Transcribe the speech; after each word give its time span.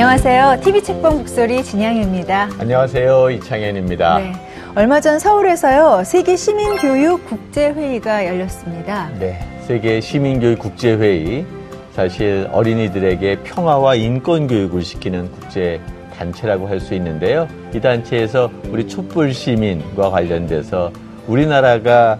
안녕하세요. 0.00 0.60
TV 0.62 0.82
책방 0.82 1.16
북소리 1.16 1.64
진양입니다. 1.64 2.50
안녕하세요. 2.60 3.30
이창현입니다. 3.30 4.18
네. 4.18 4.32
얼마 4.74 5.00
전 5.00 5.18
서울에서요. 5.18 6.02
세계 6.04 6.36
시민교육 6.36 7.24
국제회의가 7.24 8.26
열렸습니다. 8.26 9.08
네. 9.18 9.38
세계 9.66 10.02
시민교육 10.02 10.58
국제회의. 10.58 11.46
사실 11.94 12.46
어린이들에게 12.52 13.38
평화와 13.44 13.94
인권 13.94 14.46
교육을 14.48 14.82
시키는 14.82 15.32
국제 15.32 15.80
단체라고 16.18 16.68
할 16.68 16.78
수 16.78 16.92
있는데요. 16.92 17.48
이 17.74 17.80
단체에서 17.80 18.50
우리 18.68 18.86
촛불 18.86 19.32
시민과 19.32 20.10
관련돼서 20.10 20.92
우리나라가 21.26 22.18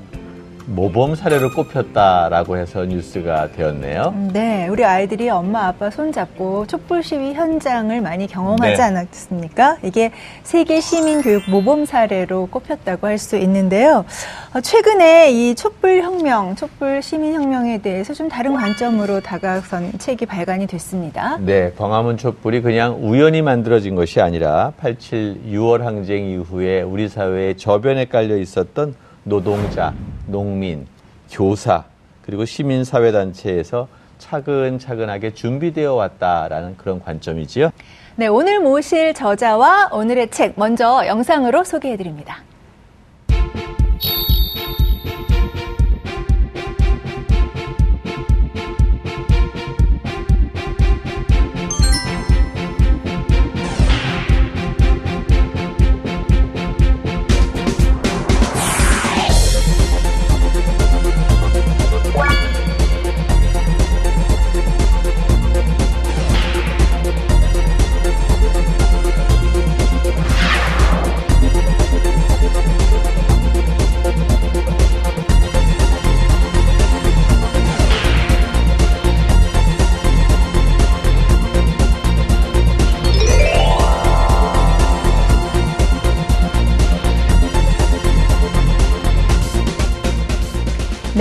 모범 0.69 1.15
사례로 1.15 1.53
꼽혔다라고 1.53 2.57
해서 2.57 2.85
뉴스가 2.85 3.53
되었네요. 3.53 4.13
음, 4.15 4.31
네, 4.33 4.67
우리 4.69 4.85
아이들이 4.85 5.31
엄마 5.31 5.69
아빠 5.69 5.91
손잡고 5.91 6.67
촛불 6.67 7.05
시위 7.05 7.35
현장을 7.35 8.01
많이 8.01 8.27
경험하지 8.27 8.77
네. 8.77 8.83
않았습니까? 8.83 9.77
이게 9.85 10.11
세계 10.43 10.81
시민 10.81 11.23
교육 11.23 11.49
모범 11.49 11.85
사례로 11.87 12.49
꼽혔다고 12.51 13.07
할 13.07 13.17
수 13.17 13.37
있는데요. 13.39 14.05
어, 14.55 14.61
최근에 14.61 15.31
이 15.33 15.55
촛불 15.55 16.03
혁명, 16.03 16.55
촛불 16.55 17.01
시민 17.01 17.33
혁명에 17.35 17.79
대해서 17.79 18.13
좀 18.13 18.29
다른 18.29 18.53
관점으로 18.55 19.21
다가선 19.21 19.93
책이 19.99 20.27
발간이 20.27 20.67
됐습니다. 20.67 21.39
네, 21.41 21.73
광화문 21.79 22.19
촛불이 22.19 22.61
그냥 22.61 22.99
우연히 23.01 23.41
만들어진 23.41 23.95
것이 23.95 24.21
아니라 24.21 24.75
87 24.77 25.45
6월 25.51 25.79
항쟁 25.81 26.27
이후에 26.27 26.83
우리 26.83 27.09
사회에 27.09 27.55
저변에 27.57 28.05
깔려 28.05 28.37
있었던 28.37 28.95
노동자, 29.27 29.93
농민, 30.29 30.87
교사, 31.29 31.83
그리고 32.23 32.45
시민사회단체에서 32.45 33.89
차근차근하게 34.19 35.35
준비되어 35.35 35.95
왔다라는 35.95 36.77
그런 36.77 37.01
관점이지요. 37.03 37.71
네, 38.15 38.29
오늘 38.29 38.61
모실 38.61 39.15
저자와 39.15 39.91
오늘의 39.93 40.31
책 40.31 40.55
먼저 40.57 41.05
영상으로 41.07 41.65
소개해 41.65 41.97
드립니다. 41.97 42.39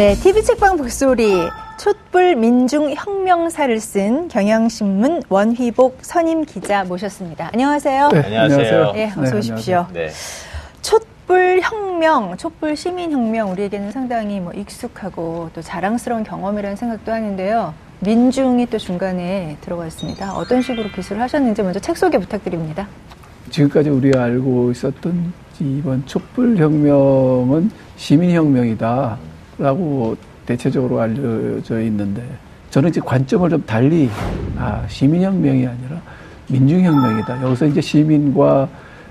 네, 0.05 0.13
TV 0.13 0.43
책방 0.43 0.77
북소리 0.77 1.49
촛불 1.79 2.35
민중 2.35 2.93
혁명사를 2.95 3.79
쓴 3.79 4.27
경향신문 4.27 5.23
원휘복 5.29 5.97
선임 6.03 6.45
기자 6.45 6.83
모셨습니다. 6.83 7.49
안녕하세요. 7.51 8.09
네, 8.09 8.21
안녕하세요. 8.23 8.91
네, 8.91 9.11
어서 9.17 9.31
네, 9.31 9.37
오십시오. 9.39 9.87
네. 9.91 10.11
촛불 10.83 11.59
혁명, 11.59 12.37
촛불 12.37 12.75
시민 12.75 13.13
혁명 13.13 13.51
우리에게는 13.51 13.89
상당히 13.91 14.39
뭐 14.39 14.53
익숙하고 14.53 15.49
또 15.55 15.63
자랑스러운 15.63 16.23
경험이라는 16.23 16.75
생각도 16.75 17.11
하는데요. 17.11 17.73
민중이 18.01 18.67
또 18.67 18.77
중간에 18.77 19.57
들어가 19.61 19.87
있습니다. 19.87 20.35
어떤 20.35 20.61
식으로 20.61 20.87
기술을 20.91 21.19
하셨는지 21.19 21.63
먼저 21.63 21.79
책 21.79 21.97
소개 21.97 22.19
부탁드립니다. 22.19 22.87
지금까지 23.49 23.89
우리가 23.89 24.25
알고 24.25 24.69
있었던 24.69 25.33
이번 25.61 26.05
촛불 26.05 26.57
혁명은 26.57 27.71
시민 27.97 28.29
혁명이다. 28.35 29.17
라고 29.57 30.17
대체적으로 30.45 30.99
알려져 30.99 31.81
있는데 31.81 32.23
저는 32.69 32.89
이제 32.89 32.99
관점을 32.99 33.49
좀 33.49 33.63
달리 33.65 34.09
아 34.57 34.85
시민혁명이 34.87 35.65
아니라 35.65 36.01
민중혁명이다. 36.49 37.41
여기서 37.43 37.65
이제 37.67 37.81
시민과 37.81 38.67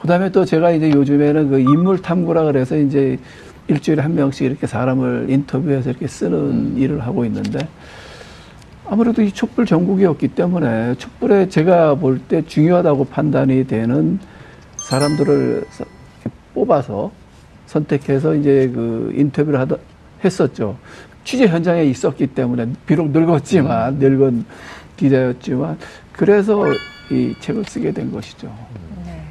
그 0.00 0.06
다음에 0.06 0.30
또 0.30 0.44
제가 0.44 0.72
이제 0.72 0.90
요즘에는 0.90 1.48
그 1.48 1.60
인물 1.60 2.02
탐구라 2.02 2.44
그래서 2.44 2.76
이제 2.76 3.18
일주일에 3.68 4.02
한 4.02 4.14
명씩 4.14 4.46
이렇게 4.46 4.66
사람을 4.66 5.26
인터뷰해서 5.28 5.90
이렇게 5.90 6.06
쓰는 6.06 6.76
일을 6.76 7.00
하고 7.00 7.24
있는데, 7.24 7.66
아무래도 8.90 9.20
이 9.22 9.30
촛불 9.32 9.66
전국이었기 9.66 10.28
때문에 10.28 10.94
촛불에 10.96 11.48
제가 11.48 11.94
볼 11.96 12.20
때 12.28 12.42
중요하다고 12.44 13.04
판단이 13.06 13.66
되는 13.66 14.18
사람들을 14.76 15.64
뽑아서 16.54 17.10
선택해서 17.66 18.34
이제 18.34 18.70
그 18.74 19.12
인터뷰를 19.14 19.60
하다 19.60 19.76
했었죠. 20.24 20.78
취재 21.24 21.46
현장에 21.46 21.84
있었기 21.84 22.28
때문에 22.28 22.66
비록 22.86 23.10
늙었지만 23.10 23.94
음. 23.94 23.98
늙은 23.98 24.44
기자였지만 24.96 25.78
그래서 26.12 26.64
이 27.10 27.34
책을 27.40 27.64
쓰게 27.66 27.92
된 27.92 28.10
것이죠. 28.10 28.50
네. 29.04 29.22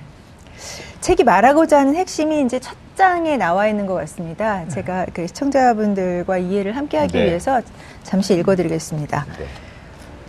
책이 1.02 1.24
말하고자 1.24 1.80
하는 1.80 1.96
핵심이 1.96 2.42
이제 2.44 2.60
첫 2.60 2.76
장에 2.98 3.38
나와 3.38 3.68
있는 3.68 3.86
것 3.86 3.94
같습니다. 3.94 4.64
네. 4.64 4.70
제가 4.70 5.06
그 5.14 5.28
시청자분들과 5.28 6.40
이해를 6.40 6.76
함께하기 6.76 7.14
네. 7.14 7.26
위해서 7.26 7.62
잠시 8.02 8.34
읽어드리겠습니다. 8.34 9.26
네. 9.38 9.46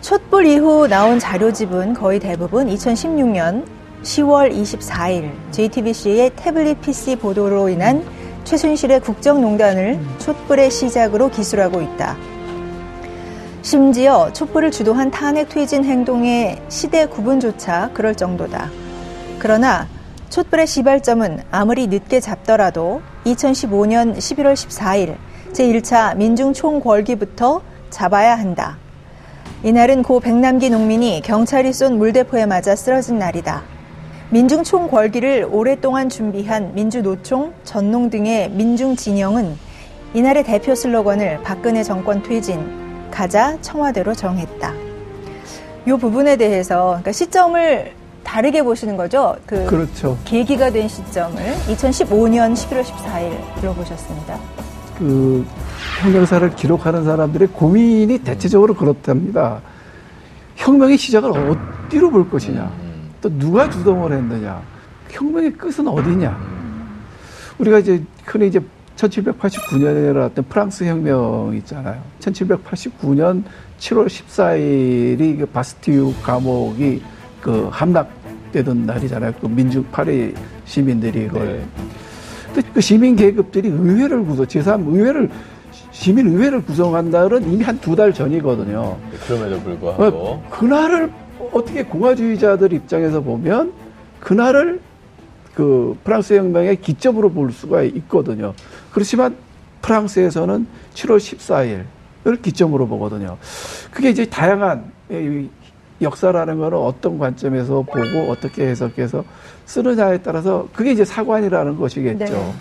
촛불 0.01 0.45
이후 0.45 0.87
나온 0.87 1.17
자료집은 1.17 1.95
거의 1.95 2.19
대부분 2.19 2.67
2016년 2.67 3.65
10월 4.03 4.55
24일 4.55 5.31
JTBC의 5.51 6.31
태블릿 6.35 6.81
PC 6.81 7.15
보도로 7.17 7.69
인한 7.69 8.05
최순실의 8.43 9.01
국정농단을 9.01 9.93
음. 9.95 10.15
촛불의 10.19 10.69
시작으로 10.69 11.31
기술하고 11.31 11.81
있다. 11.81 12.15
심지어 13.63 14.31
촛불을 14.31 14.69
주도한 14.69 15.09
탄핵 15.09 15.49
퇴진 15.49 15.83
행동의 15.83 16.61
시대 16.69 17.07
구분조차 17.07 17.89
그럴 17.93 18.13
정도다. 18.13 18.69
그러나 19.39 19.87
촛불의 20.29 20.67
시발점은 20.67 21.41
아무리 21.49 21.87
늦게 21.87 22.19
잡더라도 22.19 23.01
2015년 23.25 24.15
11월 24.15 24.53
14일 24.53 25.15
제1차 25.53 26.15
민중총궐기부터 26.17 27.61
잡아야 27.89 28.37
한다. 28.37 28.77
이날은 29.63 30.03
고 30.03 30.19
백남기 30.19 30.69
농민이 30.69 31.21
경찰이 31.23 31.73
쏜 31.73 31.97
물대포에 31.97 32.45
맞아 32.45 32.75
쓰러진 32.75 33.17
날이다. 33.17 33.63
민중총궐기를 34.29 35.47
오랫동안 35.51 36.07
준비한 36.07 36.75
민주노총, 36.75 37.53
전농 37.63 38.11
등의 38.11 38.51
민중진영은 38.51 39.57
이날의 40.13 40.43
대표 40.43 40.75
슬로건을 40.75 41.41
박근혜 41.41 41.81
정권 41.81 42.21
퇴진, 42.21 43.09
가자 43.09 43.59
청와대로 43.61 44.13
정했다. 44.13 44.73
이 45.87 45.91
부분에 45.91 46.35
대해서 46.35 46.89
그러니까 46.89 47.11
시점을 47.11 47.98
다르게 48.29 48.61
보시는 48.61 48.95
거죠. 48.95 49.35
그 49.47 49.65
그렇죠. 49.65 50.15
계기가 50.23 50.69
된 50.69 50.87
시점을 50.87 51.41
2015년 51.67 52.53
11월 52.53 52.83
14일 52.83 53.55
들어보셨습니다. 53.59 54.39
그 54.99 55.43
혁명사를 56.03 56.55
기록하는 56.55 57.05
사람들의 57.05 57.47
고민이 57.47 58.19
대체적으로 58.19 58.75
그렇답니다. 58.75 59.61
혁명의 60.57 60.95
시작을 60.99 61.31
어디로 61.31 62.11
볼 62.11 62.29
것이냐, 62.29 62.71
또 63.19 63.35
누가 63.39 63.67
주동을 63.67 64.11
했느냐, 64.11 64.61
혁명의 65.09 65.53
끝은 65.53 65.87
어디냐. 65.87 66.37
우리가 67.57 67.79
이제 67.79 68.03
흔히 68.25 68.47
이제 68.47 68.61
1789년에 68.95 70.11
일어났던 70.11 70.45
프랑스 70.49 70.83
혁명 70.83 71.55
있잖아요. 71.57 71.99
1789년 72.19 73.43
7월 73.79 74.05
14일이 74.05 75.39
그 75.39 75.47
바스티유 75.51 76.13
감옥이 76.21 77.01
그 77.41 77.69
함락 77.71 78.18
되던 78.51 78.85
날이잖아요. 78.85 79.33
그 79.39 79.47
민중 79.47 79.85
파리 79.91 80.33
시민들이 80.65 81.27
그걸. 81.27 81.47
네. 81.57 81.65
근데 82.53 82.69
그 82.73 82.81
시민 82.81 83.15
계급들이 83.15 83.69
의회를 83.69 84.23
구성, 84.25 84.45
제3 84.45 84.87
의회를 84.93 85.29
시민 85.91 86.27
의회를 86.27 86.63
구성한 86.63 87.09
날은 87.11 87.51
이미 87.51 87.63
한 87.63 87.77
두 87.79 87.95
달 87.95 88.13
전이거든요. 88.13 88.97
그럼에도 89.27 89.59
불구하고 89.61 90.03
어, 90.17 90.47
그날을 90.49 91.11
어떻게 91.51 91.83
공화주의자들 91.83 92.73
입장에서 92.73 93.21
보면 93.21 93.73
그날을 94.19 94.79
그 95.53 95.97
프랑스 96.03 96.33
혁명의 96.35 96.77
기점으로 96.81 97.31
볼 97.31 97.51
수가 97.51 97.83
있거든요. 97.83 98.53
그렇지만 98.91 99.35
프랑스에서는 99.81 100.67
7월 100.93 101.17
14일을 102.25 102.41
기점으로 102.41 102.87
보거든요. 102.87 103.37
그게 103.91 104.09
이제 104.09 104.25
다양한 104.25 104.85
역사라는 106.01 106.59
거는 106.59 106.77
어떤 106.77 107.17
관점에서 107.17 107.81
보고 107.81 108.31
어떻게 108.31 108.67
해석해서 108.67 109.23
쓰느냐에 109.65 110.19
따라서 110.19 110.67
그게 110.73 110.91
이제 110.91 111.03
사관이라는 111.05 111.77
것이겠죠. 111.77 112.25
네. 112.25 112.53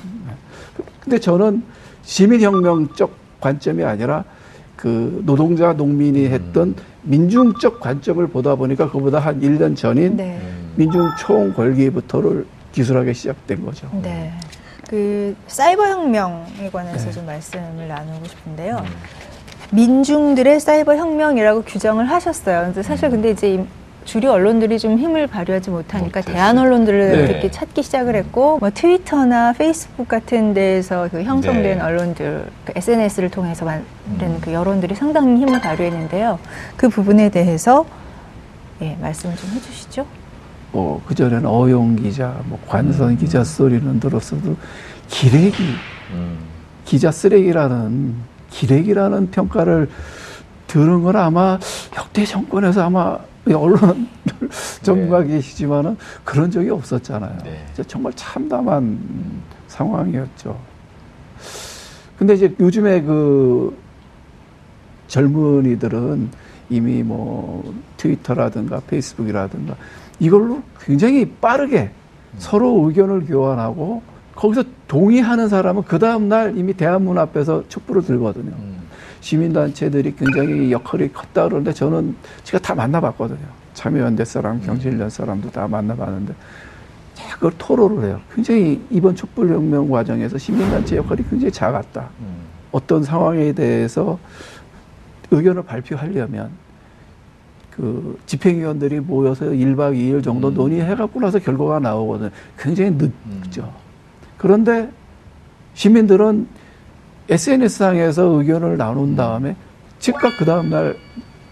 근데 1.00 1.19
저는 1.19 1.62
시민혁명적 2.02 3.11
관점이 3.40 3.85
아니라 3.85 4.25
그 4.76 5.23
노동자 5.25 5.73
농민이 5.73 6.26
했던 6.26 6.69
음. 6.69 6.76
민중적 7.02 7.81
관점을 7.81 8.26
보다 8.29 8.55
보니까 8.55 8.90
그보다 8.90 9.19
한 9.19 9.41
1년 9.41 9.76
전인 9.76 10.17
네. 10.17 10.41
민중 10.76 11.02
총궐기부터를 11.19 12.46
기술하게 12.73 13.12
시작된 13.12 13.64
거죠. 13.64 13.88
네. 14.02 14.32
그 14.88 15.34
사이버 15.49 15.87
혁명에 15.87 16.70
관해서 16.73 17.06
네. 17.06 17.12
좀 17.12 17.26
말씀을 17.26 17.88
나누고 17.88 18.25
싶은데요. 18.26 18.76
음. 18.76 19.18
민중들의 19.70 20.61
사이버 20.61 20.97
혁명이라고 20.97 21.62
규정을 21.62 22.11
하셨어요. 22.11 22.67
근데 22.67 22.82
사실 22.82 23.06
음. 23.06 23.11
근데 23.11 23.31
이제 23.31 23.65
주류 24.05 24.31
언론들이 24.31 24.79
좀 24.79 24.99
힘을 24.99 25.26
발휘하지 25.26 25.69
못하니까 25.69 26.20
못했어. 26.20 26.32
대한 26.32 26.56
언론들을 26.56 27.12
네. 27.12 27.25
이렇게 27.25 27.50
찾기 27.50 27.82
시작을 27.82 28.15
했고 28.15 28.59
뭐 28.59 28.70
트위터나 28.70 29.53
페이스북 29.53 30.09
같은 30.09 30.55
데에서 30.55 31.09
그 31.11 31.23
형성된 31.23 31.79
네. 31.79 31.81
언론들 31.81 32.47
그 32.65 32.73
SNS를 32.75 33.31
통해서 33.31 33.67
만든 33.67 34.29
음. 34.29 34.38
그 34.41 34.53
여론들이 34.53 34.94
상당히 34.94 35.38
힘을 35.43 35.61
발휘했는데요. 35.61 36.38
그 36.76 36.88
부분에 36.88 37.29
대해서 37.29 37.85
예, 38.81 38.97
말씀을 39.00 39.37
좀 39.37 39.50
해주시죠. 39.50 40.06
뭐 40.73 41.03
그전에는 41.06 41.44
어용 41.47 41.97
기자, 41.97 42.35
뭐 42.47 42.59
관선 42.67 43.11
음. 43.11 43.17
기자 43.19 43.44
소리는 43.44 44.00
들었어도 44.00 44.56
기레기, 45.09 45.62
음. 46.12 46.38
기자 46.87 47.11
쓰레기라는 47.11 48.15
기레기라는 48.50 49.30
평가를 49.30 49.88
들은 50.66 51.02
건 51.02 51.16
아마 51.16 51.58
역대 51.96 52.24
정권에서 52.24 52.84
아마 52.84 53.18
언론 53.46 54.08
전문가 54.82 55.20
네. 55.22 55.28
계시지만은 55.28 55.96
그런 56.24 56.50
적이 56.50 56.70
없었잖아요. 56.70 57.38
네. 57.44 57.66
정말 57.86 58.12
참담한 58.14 58.98
상황이었죠. 59.66 60.58
근데 62.18 62.34
이제 62.34 62.54
요즘에 62.60 63.02
그 63.02 63.76
젊은이들은 65.06 66.30
이미 66.70 67.02
뭐 67.02 67.74
트위터라든가 67.96 68.80
페이스북이라든가 68.86 69.74
이걸로 70.20 70.62
굉장히 70.80 71.30
빠르게 71.40 71.84
음. 71.84 72.36
서로 72.38 72.86
의견을 72.86 73.24
교환하고 73.26 74.02
거기서 74.38 74.62
동의하는 74.87 75.49
사람은 75.49 75.82
그 75.82 75.99
다음날 75.99 76.56
이미 76.56 76.73
대한문 76.73 77.19
앞에서 77.19 77.64
촛불을 77.69 78.02
들거든요. 78.05 78.52
음. 78.56 78.79
시민단체들이 79.20 80.14
굉장히 80.14 80.70
역할이 80.70 81.12
컸다 81.12 81.44
그러는데 81.44 81.73
저는 81.73 82.14
제가 82.44 82.62
다 82.62 82.73
만나봤거든요. 82.76 83.40
참여연대 83.75 84.25
사람, 84.25 84.56
음. 84.56 84.62
경실련 84.64 85.11
사람도 85.11 85.50
다 85.50 85.67
만나봤는데 85.67 86.35
그걸 87.35 87.52
토로를 87.58 88.05
해요. 88.05 88.20
굉장히 88.32 88.81
이번 88.90 89.17
촛불혁명 89.17 89.90
과정에서 89.90 90.38
시민단체 90.38 90.96
역할이 90.99 91.25
굉장히 91.29 91.50
작았다. 91.50 92.08
음. 92.20 92.37
어떤 92.70 93.02
상황에 93.02 93.52
대해서 93.52 94.20
의견을 95.32 95.64
발표하려면 95.64 96.50
그 97.70 98.17
집행위원들이 98.26 99.00
모여서 99.00 99.46
1박 99.46 99.96
2일 99.96 100.23
정도 100.23 100.46
음. 100.46 100.55
논의해갖고 100.55 101.19
나서 101.19 101.41
결과가 101.41 101.81
나오거든요. 101.81 102.31
굉장히 102.56 102.93
늦죠. 102.93 103.88
음. 104.38 104.49
그런데 104.49 104.88
시민들은 105.75 106.49
SNS상에서 107.29 108.25
의견을 108.25 108.79
나눈 108.79 109.17
다음에 109.17 109.55
즉각 109.98 110.36
그 110.39 110.44
다음날 110.44 110.96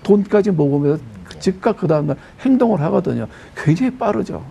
돈까지 0.03 0.53
모으면서 0.53 1.03
즉각 1.39 1.77
그 1.77 1.87
다음날 1.87 2.17
행동을 2.41 2.81
하거든요. 2.83 3.27
굉장히 3.57 3.93
빠르죠. 3.97 4.43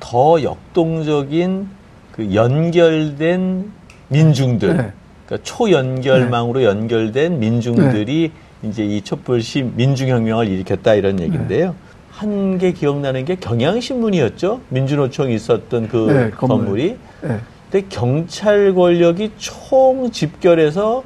더 0.00 0.42
역동적인 0.42 1.68
그 2.12 2.34
연결된 2.34 3.70
민중들, 4.08 4.76
네. 4.76 4.92
그러니까 5.26 5.44
초연결망으로 5.44 6.60
네. 6.60 6.66
연결된 6.66 7.38
민중들이 7.38 8.32
네. 8.62 8.68
이제 8.68 8.84
이 8.84 9.02
촛불 9.02 9.42
시 9.42 9.62
민중혁명을 9.62 10.48
일으켰다 10.48 10.94
이런 10.94 11.20
얘기인데요. 11.20 11.70
네. 11.70 11.74
한게 12.10 12.72
기억나는 12.72 13.24
게 13.24 13.36
경향신문이었죠. 13.36 14.60
민주노총이 14.68 15.34
있었던 15.34 15.88
그 15.88 15.96
네, 16.10 16.30
건물이. 16.30 16.96
네. 17.72 17.80
근데 17.80 17.86
경찰 17.88 18.74
권력이 18.74 19.32
총 19.38 20.10
집결해서 20.10 21.02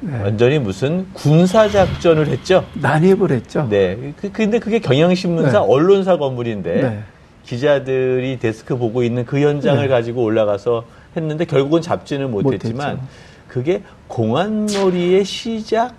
네. 0.00 0.20
완전히 0.20 0.58
무슨 0.58 1.06
군사 1.12 1.68
작전을 1.68 2.26
했죠. 2.26 2.64
난입을 2.74 3.30
했죠. 3.30 3.66
네. 3.70 4.12
그, 4.20 4.32
근데 4.32 4.58
그게 4.58 4.80
경향신문사 4.80 5.52
네. 5.52 5.56
언론사 5.58 6.16
건물인데 6.16 6.82
네. 6.82 7.02
기자들이 7.44 8.38
데스크 8.40 8.76
보고 8.76 9.02
있는 9.02 9.24
그 9.24 9.40
현장을 9.40 9.80
네. 9.80 9.88
가지고 9.88 10.24
올라가서 10.24 10.84
했는데 11.16 11.44
결국은 11.44 11.80
잡지는 11.80 12.30
못했지만 12.30 12.96
못했죠. 12.96 13.08
그게 13.48 13.82
공안놀이의 14.08 15.24
시작, 15.24 15.94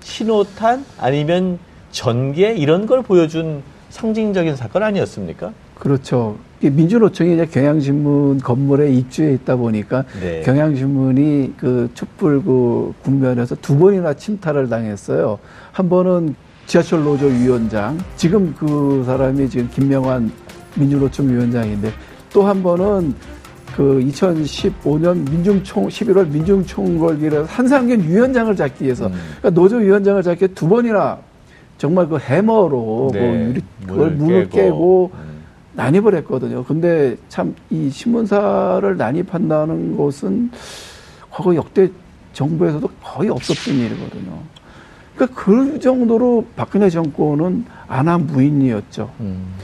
신호탄 0.00 0.84
아니면 0.98 1.58
전개 1.90 2.52
이런 2.52 2.86
걸 2.86 3.02
보여준 3.02 3.62
상징적인 3.90 4.56
사건 4.56 4.82
아니었습니까? 4.82 5.52
그렇죠. 5.74 6.36
민주노총이 6.68 7.34
이제 7.34 7.46
경향신문 7.46 8.40
건물에 8.40 8.92
입주해 8.92 9.32
있다 9.34 9.56
보니까 9.56 10.04
네. 10.20 10.42
경향신문이 10.42 11.54
그 11.56 11.88
촛불 11.94 12.42
그 12.42 12.92
국면에서 13.02 13.54
두 13.56 13.78
번이나 13.78 14.12
침탈을 14.14 14.68
당했어요. 14.68 15.38
한 15.72 15.88
번은 15.88 16.34
지하철 16.66 17.02
노조 17.02 17.26
위원장, 17.26 17.98
지금 18.16 18.54
그 18.58 19.02
사람이 19.06 19.48
지금 19.48 19.68
김명환 19.70 20.30
민주노총 20.76 21.28
위원장인데 21.30 21.90
또 22.32 22.42
한 22.46 22.62
번은 22.62 23.14
그 23.74 24.00
2015년 24.06 25.30
민중총 25.30 25.88
11월 25.88 26.28
민중총궐기를 26.28 27.44
한상균 27.46 28.02
위원장을 28.02 28.54
잡기 28.54 28.84
위해서 28.84 29.06
음. 29.06 29.12
그러니까 29.38 29.50
노조 29.50 29.76
위원장을 29.76 30.22
잡기 30.22 30.48
두 30.48 30.68
번이나 30.68 31.18
정말 31.78 32.08
그 32.08 32.18
해머로 32.18 33.10
네. 33.14 33.20
뭐 33.20 33.34
유리 33.36 33.60
그걸 33.86 34.10
문을 34.10 34.48
깨고, 34.50 34.56
깨고 34.56 35.10
음. 35.14 35.29
난입을 35.74 36.14
했거든요. 36.16 36.64
근데 36.64 37.16
참 37.28 37.54
이 37.70 37.88
신문사를 37.90 38.96
난입한다는 38.96 39.96
것은 39.96 40.50
과거 41.30 41.54
역대 41.54 41.88
정부에서도 42.32 42.88
거의 43.02 43.28
없었던 43.30 43.74
일이거든요. 43.74 44.38
그러니까 45.14 45.40
그 45.40 45.78
정도로 45.78 46.46
박근혜 46.56 46.88
정권은 46.90 47.64
안하무인이었죠. 47.88 49.10
음. 49.20 49.54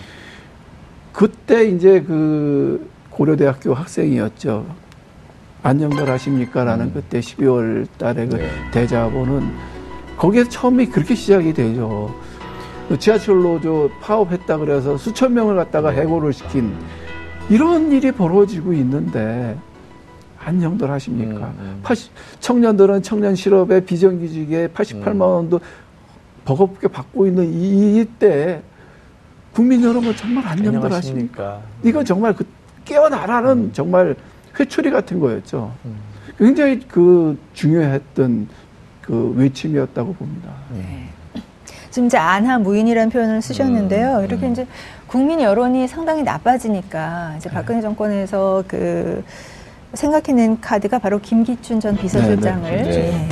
그때 1.13 1.69
이제 1.69 2.01
그 2.03 2.89
고려대학교 3.11 3.73
학생이었죠. 3.75 4.67
안녕들 5.63 6.09
하십니까? 6.09 6.63
라는 6.65 6.87
음. 6.87 6.91
그때 6.95 7.19
12월 7.21 7.87
달에 7.99 8.27
그 8.27 8.37
네. 8.37 8.49
대자보는 8.71 9.51
거기에서 10.17 10.49
처음에 10.51 10.87
그렇게 10.87 11.15
시작이 11.15 11.53
되죠. 11.55 12.15
그 12.89 12.99
지하철로 12.99 13.61
저 13.61 13.91
파업했다 14.01 14.59
그래서 14.59 14.97
수천 14.97 15.35
명을 15.35 15.57
갖다가 15.57 15.91
네. 15.91 16.03
해고를 16.03 16.33
시킨 16.33 16.73
이런 17.49 17.91
일이 17.91 18.13
벌어지고 18.13 18.73
있는데 18.75 19.57
안녕들 20.39 20.89
하십니까? 20.91 21.47
음, 21.49 21.57
음. 21.59 21.81
80, 21.83 22.13
청년들은 22.39 23.03
청년 23.03 23.35
실업에 23.35 23.81
비정규직에 23.85 24.69
88만 24.69 25.15
음. 25.15 25.21
원도 25.21 25.61
버겁게 26.45 26.87
받고 26.87 27.27
있는 27.27 27.53
이- 27.53 27.99
이때 28.01 28.63
국민 29.53 29.83
여러분 29.83 30.15
정말 30.15 30.47
안녕들 30.47 30.93
하십니까? 30.93 31.61
이거 31.83 32.05
정말 32.05 32.35
그 32.35 32.45
깨어나라는 32.85 33.51
음. 33.51 33.71
정말 33.73 34.15
회초리 34.59 34.91
같은 34.91 35.19
거였죠. 35.19 35.73
음. 35.87 35.97
굉장히 36.39 36.79
그 36.87 37.37
중요했던 37.55 38.49
그 39.03 39.35
외침이었다고 39.37 40.15
봅니다. 40.15 40.51
지금 41.97 42.09
이제 42.09 42.19
안하 42.19 42.59
무인이라는 42.59 43.09
표현을 43.09 43.41
쓰셨는데요. 43.41 44.19
음, 44.19 44.25
이렇게 44.27 44.45
음. 44.45 44.53
이제 44.53 44.67
국민 45.07 45.41
여론이 45.41 45.89
상당히 45.89 46.23
나빠지니까 46.23 47.31
네. 47.31 47.37
이제 47.39 47.49
박근혜 47.49 47.81
정권에서 47.81 48.65
그 48.69 49.25
생각해낸 49.95 50.61
카드가 50.61 50.99
바로 50.99 51.19
김기춘 51.19 51.81
전 51.81 51.97
비서실장을 51.97 52.71
네, 52.71 52.83
네, 52.83 52.91
네. 52.91 53.29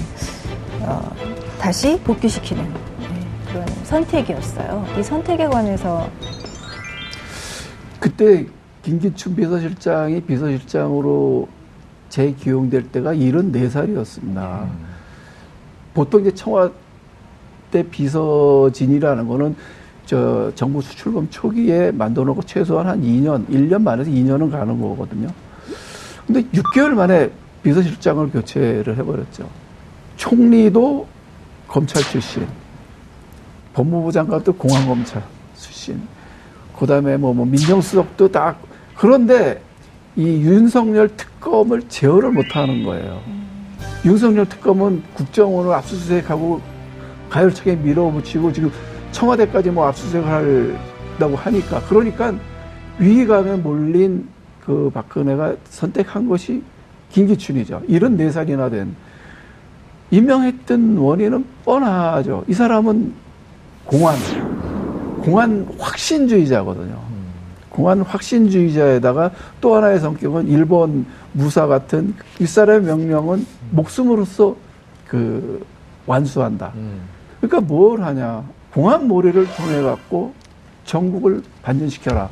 예, 0.81 0.85
어, 0.87 1.15
다시 1.61 2.01
복귀시키는 2.05 2.65
예, 2.65 3.53
그런 3.53 3.67
선택이었어요. 3.85 4.87
이 4.99 5.03
선택에 5.03 5.47
관해서 5.47 6.09
그때 8.01 8.47
김기춘 8.81 9.37
비서실장이 9.37 10.23
비서실장으로 10.23 11.49
재기용될 12.09 12.93
때가 12.93 13.13
74살이었습니다. 13.13 14.69
보통 15.93 16.23
이제 16.23 16.33
청와 16.33 16.71
대 17.75 17.83
비서진이라는 17.83 19.27
거는 19.27 19.57
저 20.07 20.53
정부 20.55 20.81
수출범 20.81 21.29
초기에 21.29 21.91
만들어 21.91 22.25
놓고 22.27 22.43
최소한 22.43 22.87
한 22.87 23.03
2년, 23.03 23.49
1년 23.49 23.83
만에서 23.83 24.09
2년은 24.13 24.49
가는 24.53 24.81
거거든요. 24.81 25.27
근데 26.25 26.43
6개월 26.51 26.91
만에 26.91 27.33
비서실장을 27.65 28.31
교체를 28.31 28.97
해버렸죠. 28.97 29.49
총리도 30.17 31.09
검찰 31.67 32.01
출신, 32.05 32.47
법무부 33.73 34.13
장관도 34.13 34.53
공안검찰 34.53 35.25
출신, 35.57 36.01
그 36.79 36.87
다음에 36.87 37.17
뭐, 37.17 37.35
뭐 37.35 37.45
민정수석도 37.45 38.31
다 38.31 38.55
그런데 38.95 39.61
이 40.15 40.23
윤석열 40.23 41.09
특검을 41.17 41.89
제어를 41.89 42.31
못하는 42.31 42.85
거예요. 42.85 43.21
윤석열 44.05 44.49
특검은 44.49 45.03
국정원을 45.15 45.73
압수수색하고 45.73 46.74
가열차게 47.35 47.75
밀어붙이고 47.77 48.53
지금 48.53 48.71
청와대까지 49.11 49.71
뭐 49.71 49.89
압수수색을 49.89 50.77
한다고 51.11 51.35
하니까 51.37 51.81
그러니까 51.89 52.33
위기감에 53.01 53.57
몰린 53.57 54.29
그 54.65 54.89
박근혜가 54.95 55.57
선택한 55.69 56.29
것이 56.29 56.63
김기춘이죠. 57.11 57.83
74살이나 57.89 58.71
된 58.71 58.95
임명했던 60.13 60.97
원인은 60.97 61.45
뻔하죠. 61.65 62.45
이 62.47 62.55
사람은 62.55 63.13
공안, 63.85 64.15
공안 65.23 65.67
확신주의자거든요. 65.79 67.03
공안 67.69 68.03
확신주의자에다가 68.03 69.33
또 69.61 69.75
하나의 69.75 69.99
성격은 69.99 70.47
일본 70.47 71.05
무사 71.33 71.67
같은 71.67 72.15
윗사람의 72.39 72.83
명령은 72.83 73.45
목숨으로서 73.73 74.55
그 75.09 75.65
완수한다. 76.07 76.73
음. 77.45 77.49
그러니까 77.49 77.61
뭘 77.61 78.03
하냐. 78.03 78.45
공안 78.73 79.07
모래를 79.07 79.47
통해 79.55 79.83
갖고 79.83 80.33
전국을 80.85 81.43
반전시켜라. 81.63 82.29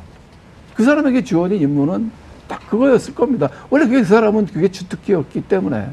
그 0.75 0.83
사람에게 0.83 1.23
주어진 1.23 1.61
임무는 1.61 2.11
딱 2.47 2.67
그거였을 2.69 3.15
겁니다. 3.15 3.49
원래 3.69 3.85
그게 3.85 3.99
그 3.99 4.05
사람은 4.05 4.47
그게 4.47 4.69
주특기였기 4.69 5.41
때문에. 5.43 5.87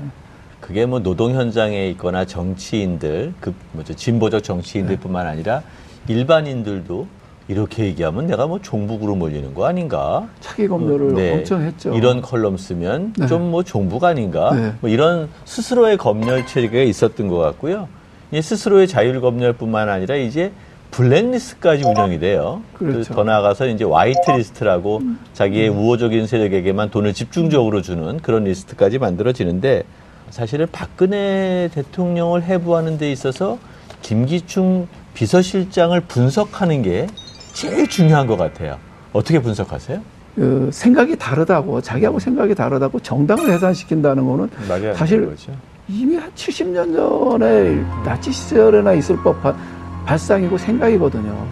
그게 0.60 0.86
뭐 0.86 1.00
노동 1.00 1.34
현장에 1.34 1.88
있거나 1.90 2.24
정치인들, 2.24 3.34
그 3.40 3.54
뭐죠 3.72 3.94
진보적 3.94 4.42
정치인들뿐만 4.42 5.26
아니라 5.26 5.62
일반인들도 6.08 7.06
이렇게 7.48 7.84
얘기하면 7.86 8.26
내가 8.26 8.46
뭐 8.46 8.60
종북으로 8.60 9.16
몰리는 9.16 9.54
거 9.54 9.66
아닌가? 9.66 10.28
차기 10.40 10.68
검열을 10.68 11.14
네. 11.14 11.32
엄청 11.34 11.62
했죠. 11.62 11.92
이런 11.94 12.22
컬럼 12.22 12.56
쓰면 12.56 13.14
네. 13.18 13.26
좀뭐 13.26 13.64
종북 13.64 14.04
아닌가? 14.04 14.54
네. 14.54 14.72
뭐 14.80 14.90
이런 14.90 15.28
스스로의 15.44 15.96
검열 15.96 16.46
체계가 16.46 16.82
있었던 16.84 17.28
것 17.28 17.38
같고요. 17.38 17.88
이 18.32 18.42
스스로의 18.42 18.86
자율 18.88 19.20
검열뿐만 19.20 19.88
아니라 19.88 20.16
이제 20.16 20.52
블랙리스트까지 20.90 21.84
운영이 21.84 22.18
돼요. 22.18 22.62
그렇죠. 22.74 23.14
더 23.14 23.24
나아가서 23.24 23.68
이제 23.68 23.84
화이트리스트라고 23.84 25.00
자기의 25.32 25.68
우호적인 25.68 26.26
세력에게만 26.26 26.90
돈을 26.90 27.14
집중적으로 27.14 27.80
주는 27.82 28.18
그런 28.18 28.44
리스트까지 28.44 28.98
만들어지는데 28.98 29.84
사실은 30.30 30.66
박근혜 30.70 31.68
대통령을 31.74 32.42
해부하는 32.42 32.98
데 32.98 33.10
있어서 33.12 33.58
김기춘 34.02 34.88
비서실장을 35.14 35.98
분석하는 36.02 36.82
게 36.82 37.06
제일 37.52 37.88
중요한 37.88 38.26
것 38.26 38.36
같아요. 38.36 38.78
어떻게 39.12 39.40
분석하세요? 39.40 40.00
그 40.36 40.70
생각이 40.72 41.16
다르다고 41.16 41.80
자기하고 41.80 42.18
생각이 42.20 42.54
다르다고 42.54 43.00
정당을 43.00 43.50
해산시킨다는 43.50 44.24
거는 44.26 44.50
사실. 44.94 45.36
이미 45.90 46.16
한 46.16 46.30
70년 46.32 46.94
전에 46.94 47.84
나치 48.04 48.32
시절에나 48.32 48.92
있을 48.94 49.16
법한 49.16 49.56
발상이고 50.06 50.56
생각이거든요. 50.56 51.46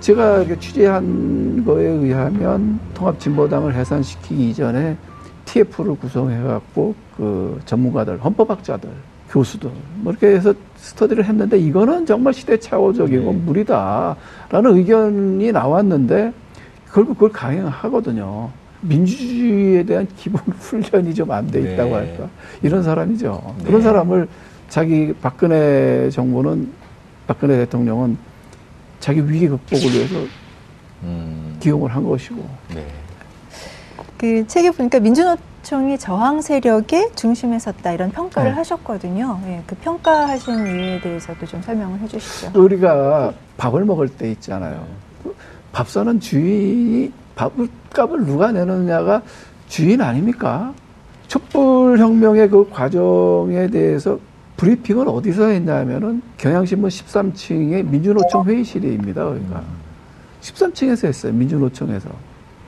제가 0.00 0.44
취재한 0.58 1.64
거에 1.64 1.86
의하면 1.86 2.78
통합진보당을 2.94 3.74
해산시키기 3.74 4.50
이전에 4.50 4.96
TF를 5.44 5.96
구성해갖고 5.96 6.94
그 7.16 7.60
전문가들, 7.66 8.18
헌법학자들, 8.24 8.88
교수들 9.30 9.70
뭐 9.96 10.12
이렇게 10.12 10.28
해서 10.28 10.54
스터디를 10.76 11.24
했는데 11.24 11.58
이거는 11.58 12.06
정말 12.06 12.34
시대착오적이고 12.34 13.32
네. 13.32 13.38
무리다라는 13.38 14.76
의견이 14.76 15.52
나왔는데 15.52 16.32
결국 16.92 17.14
그걸 17.14 17.32
강행하거든요. 17.32 18.50
민주주의에 18.82 19.82
대한 19.84 20.06
기본 20.16 20.40
훈련이 20.58 21.14
좀 21.14 21.30
안 21.30 21.46
돼 21.50 21.60
있다고 21.60 21.90
네. 21.90 21.94
할까 22.08 22.28
이런 22.62 22.82
사람이죠. 22.82 23.54
네. 23.58 23.64
그런 23.64 23.82
사람을 23.82 24.28
자기 24.68 25.12
박근혜 25.20 26.10
정부는 26.10 26.68
박근혜 27.26 27.56
대통령은 27.58 28.16
자기 29.00 29.20
위기 29.28 29.48
극복을 29.48 29.92
위해서 29.92 30.14
음, 31.02 31.56
기용을 31.60 31.94
한 31.94 32.04
것이고 32.06 32.44
네. 32.74 32.86
그 34.18 34.46
책에 34.46 34.70
보니까 34.70 35.00
민주노총이 35.00 35.98
저항 35.98 36.40
세력의 36.40 37.10
중심에 37.16 37.58
섰다 37.58 37.92
이런 37.92 38.10
평가를 38.10 38.50
네. 38.50 38.56
하셨거든요. 38.56 39.40
예, 39.46 39.62
그 39.66 39.74
평가하신 39.76 40.66
이유에 40.66 41.00
대해서도 41.00 41.44
좀 41.46 41.60
설명을 41.62 41.98
해주시죠. 42.00 42.52
우리가 42.54 43.32
밥을 43.56 43.84
먹을 43.84 44.08
때 44.08 44.30
있잖아요. 44.32 44.86
밥 45.72 45.88
사는 45.88 46.20
주인이 46.20 47.12
밥값을 47.34 48.24
누가 48.24 48.52
내느냐가 48.52 49.22
주인 49.68 50.00
아닙니까? 50.00 50.74
촛불혁명의 51.28 52.50
그 52.50 52.68
과정에 52.70 53.68
대해서 53.68 54.18
브리핑을 54.56 55.08
어디서 55.08 55.46
했냐면은 55.46 56.22
경향신문 56.36 56.88
13층의 56.90 57.84
민주노총 57.84 58.44
회의실입니다. 58.44 59.24
그러니까 59.24 59.62
13층에서 60.42 61.06
했어요. 61.06 61.32
민주노총에서. 61.32 62.10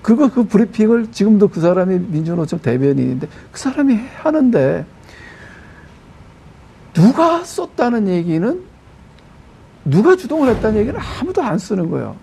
그거 0.02 0.30
그 0.30 0.44
브리핑을 0.44 1.12
지금도 1.12 1.48
그 1.48 1.60
사람이 1.60 1.98
민주노총 2.08 2.58
대변인인데 2.60 3.28
그 3.52 3.58
사람이 3.58 3.98
하는데 4.16 4.84
누가 6.94 7.44
썼다는 7.44 8.08
얘기는 8.08 8.62
누가 9.84 10.16
주동을 10.16 10.48
했다는 10.48 10.80
얘기는 10.80 10.98
아무도 10.98 11.42
안 11.42 11.58
쓰는 11.58 11.90
거예요. 11.90 12.16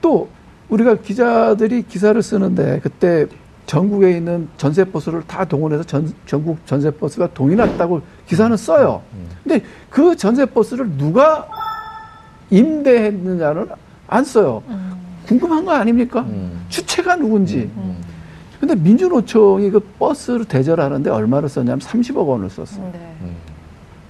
또 0.00 0.28
우리가 0.68 0.96
기자들이 0.96 1.82
기사를 1.82 2.20
쓰는데 2.22 2.80
그때 2.82 3.26
전국에 3.66 4.12
있는 4.12 4.48
전세버스를 4.56 5.22
다 5.26 5.44
동원해서 5.44 5.84
전, 5.84 6.12
전국 6.26 6.58
전세버스가 6.66 7.34
동이 7.34 7.54
났다고 7.54 8.00
기사는 8.26 8.56
써요. 8.56 9.02
근데 9.44 9.62
그 9.90 10.16
전세버스를 10.16 10.96
누가 10.96 11.46
임대했느냐는 12.50 13.68
안 14.06 14.24
써요. 14.24 14.62
궁금한 15.26 15.64
거 15.64 15.72
아닙니까? 15.72 16.20
음. 16.20 16.64
주체가 16.70 17.16
누군지. 17.16 17.70
음. 17.76 18.02
근데 18.58 18.74
민주노총이 18.74 19.70
그 19.70 19.80
버스를 19.98 20.46
대절하는데 20.46 21.10
얼마를 21.10 21.48
썼냐면 21.48 21.78
30억 21.80 22.26
원을 22.26 22.48
썼어요. 22.50 22.90
네. 22.92 23.07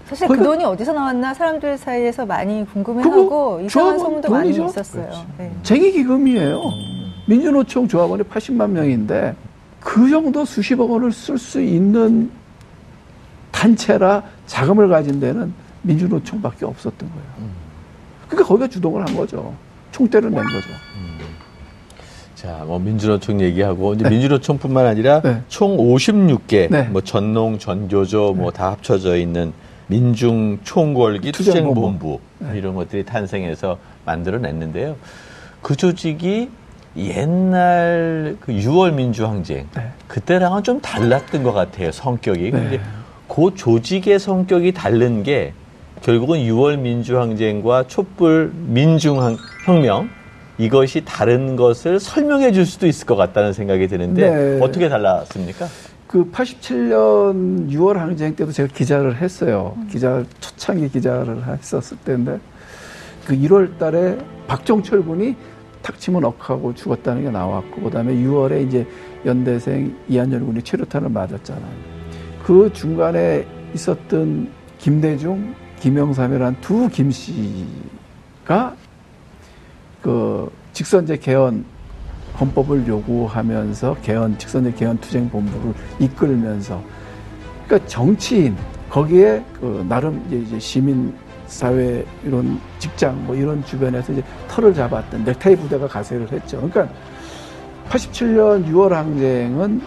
음. 0.08 0.10
사실 0.10 0.26
그 0.26 0.34
그러니까 0.34 0.50
돈이 0.54 0.64
어디서 0.64 0.92
나왔나 0.92 1.34
사람들 1.34 1.76
사이에서 1.78 2.24
많이 2.26 2.64
궁금해하고 2.72 3.60
이상한 3.64 3.68
조합원 3.68 3.98
소문도 3.98 4.30
많이? 4.30 4.50
있었어요. 4.50 5.10
네. 5.36 5.52
쟁의 5.62 5.92
기금이에요. 5.92 6.60
민주노총 7.26 7.86
조합원이 7.88 8.22
80만 8.24 8.70
명인데 8.70 9.34
그 9.80 10.08
정도 10.08 10.44
수십억 10.44 10.90
원을 10.90 11.12
쓸 11.12 11.36
수 11.38 11.60
있는 11.60 12.30
단체라 13.52 14.22
자금을 14.46 14.88
가진 14.88 15.20
데는 15.20 15.52
민주노총밖에 15.82 16.64
없었던 16.64 16.98
거예요. 17.08 17.48
그러니까 18.28 18.48
거기가 18.48 18.68
주동을 18.68 19.06
한 19.06 19.14
거죠. 19.14 19.54
총대를 19.92 20.30
낸 20.30 20.42
거죠. 20.42 20.68
자, 22.34 22.62
뭐 22.66 22.78
민주노총 22.78 23.40
얘기하고 23.40 23.94
이제 23.94 24.08
민주노총뿐만 24.08 24.86
아니라 24.86 25.20
네. 25.22 25.42
총 25.48 25.76
56개 25.76 26.70
네. 26.70 26.82
뭐 26.84 27.00
전농, 27.02 27.58
전교조 27.58 28.34
뭐 28.34 28.50
다 28.52 28.70
합쳐져 28.70 29.16
있는 29.16 29.52
민중 29.88 30.58
총궐기 30.62 31.32
투쟁본부. 31.32 31.80
투쟁본부 32.38 32.56
이런 32.56 32.74
것들이 32.74 33.04
탄생해서 33.04 33.78
만들어냈는데요. 34.04 34.96
그 35.60 35.76
조직이 35.76 36.50
옛날 36.96 38.36
그 38.40 38.52
6월 38.52 38.92
민주항쟁 38.94 39.66
네. 39.74 39.90
그때랑은 40.06 40.62
좀 40.62 40.80
달랐던 40.80 41.42
것 41.42 41.52
같아요 41.52 41.92
성격이. 41.92 42.42
네. 42.44 42.50
근데 42.50 42.80
그 43.28 43.54
조직의 43.54 44.18
성격이 44.18 44.72
다른 44.72 45.22
게 45.22 45.52
결국은 46.02 46.38
6월 46.40 46.78
민주항쟁과 46.78 47.86
촛불 47.88 48.52
민중혁명 48.54 50.10
이것이 50.58 51.02
다른 51.04 51.54
것을 51.56 52.00
설명해 52.00 52.52
줄 52.52 52.66
수도 52.66 52.86
있을 52.86 53.06
것 53.06 53.16
같다는 53.16 53.52
생각이 53.52 53.86
드는데 53.86 54.30
네. 54.30 54.60
어떻게 54.60 54.88
달랐습니까? 54.88 55.66
그 56.08 56.30
87년 56.30 57.70
6월 57.70 57.94
항쟁 57.94 58.34
때도 58.34 58.50
제가 58.50 58.72
기자를 58.72 59.16
했어요. 59.16 59.76
기자 59.90 60.24
초창기 60.40 60.88
기자를 60.88 61.46
했었을 61.46 61.98
때인데 61.98 62.40
그 63.26 63.36
1월 63.36 63.78
달에 63.78 64.16
박정철 64.46 65.04
군이 65.04 65.36
탁 65.82 66.00
치면 66.00 66.24
억하고 66.24 66.74
죽었다는 66.74 67.24
게 67.24 67.30
나왔고 67.30 67.82
그다음에 67.82 68.14
6월에 68.14 68.66
이제 68.66 68.86
연대생 69.26 69.94
이한열 70.08 70.40
군이 70.46 70.62
최루탄을 70.62 71.10
맞았잖아요. 71.10 71.98
그 72.42 72.72
중간에 72.72 73.46
있었던 73.74 74.50
김대중, 74.78 75.54
김영삼이라는 75.80 76.60
두 76.62 76.88
김씨가 76.88 78.74
그 80.00 80.50
직선제 80.72 81.18
개헌 81.18 81.66
헌법을 82.40 82.86
요구하면서 82.86 83.96
개헌 84.02 84.38
직선제 84.38 84.72
개헌 84.72 84.98
투쟁 84.98 85.28
본부를 85.28 85.74
이끌면서 85.98 86.82
그러니까 87.66 87.88
정치인 87.88 88.56
거기에 88.88 89.42
그 89.60 89.84
나름 89.88 90.24
이제, 90.30 90.58
시민 90.58 91.14
사회 91.46 92.04
이런 92.24 92.60
직장 92.78 93.24
뭐 93.26 93.34
이런 93.34 93.64
주변에서 93.64 94.12
이제 94.12 94.22
털을 94.48 94.74
잡았던 94.74 95.24
넥타이 95.24 95.56
부대가 95.56 95.86
가세를 95.88 96.30
했죠. 96.30 96.58
그러니까 96.58 96.88
87년 97.88 98.66
6월 98.66 98.90
항쟁은 98.90 99.80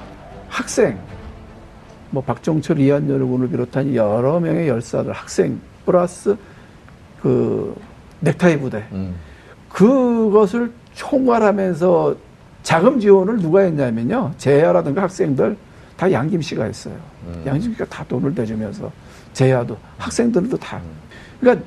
학생 0.50 0.98
뭐 2.10 2.22
박정철 2.24 2.79
이한열 2.79 3.25
군을 3.25 3.50
비롯한 3.50 3.96
여러 3.96 4.39
명의 4.39 4.67
열사들 4.67 5.13
학생 5.13 5.60
플러스 5.86 6.36
그 7.22 7.75
넥타이 8.20 8.60
부대 8.60 8.84
음. 8.91 9.15
그것을 9.70 10.72
총괄하면서 10.93 12.15
자금 12.63 13.00
지원을 13.00 13.38
누가 13.38 13.62
했냐면요. 13.62 14.34
제야라든가 14.38 15.03
학생들 15.03 15.58
다 15.98 16.12
양김 16.12 16.41
씨가 16.41 16.65
했어요. 16.65 16.96
음. 17.27 17.44
양김 17.46 17.74
씨가 17.74 17.86
다 17.86 18.06
돈을 18.08 18.34
대주면서 18.36 18.91
제야도 19.34 19.77
학생들도 19.98 20.58
다. 20.58 20.80
그러니까 21.39 21.65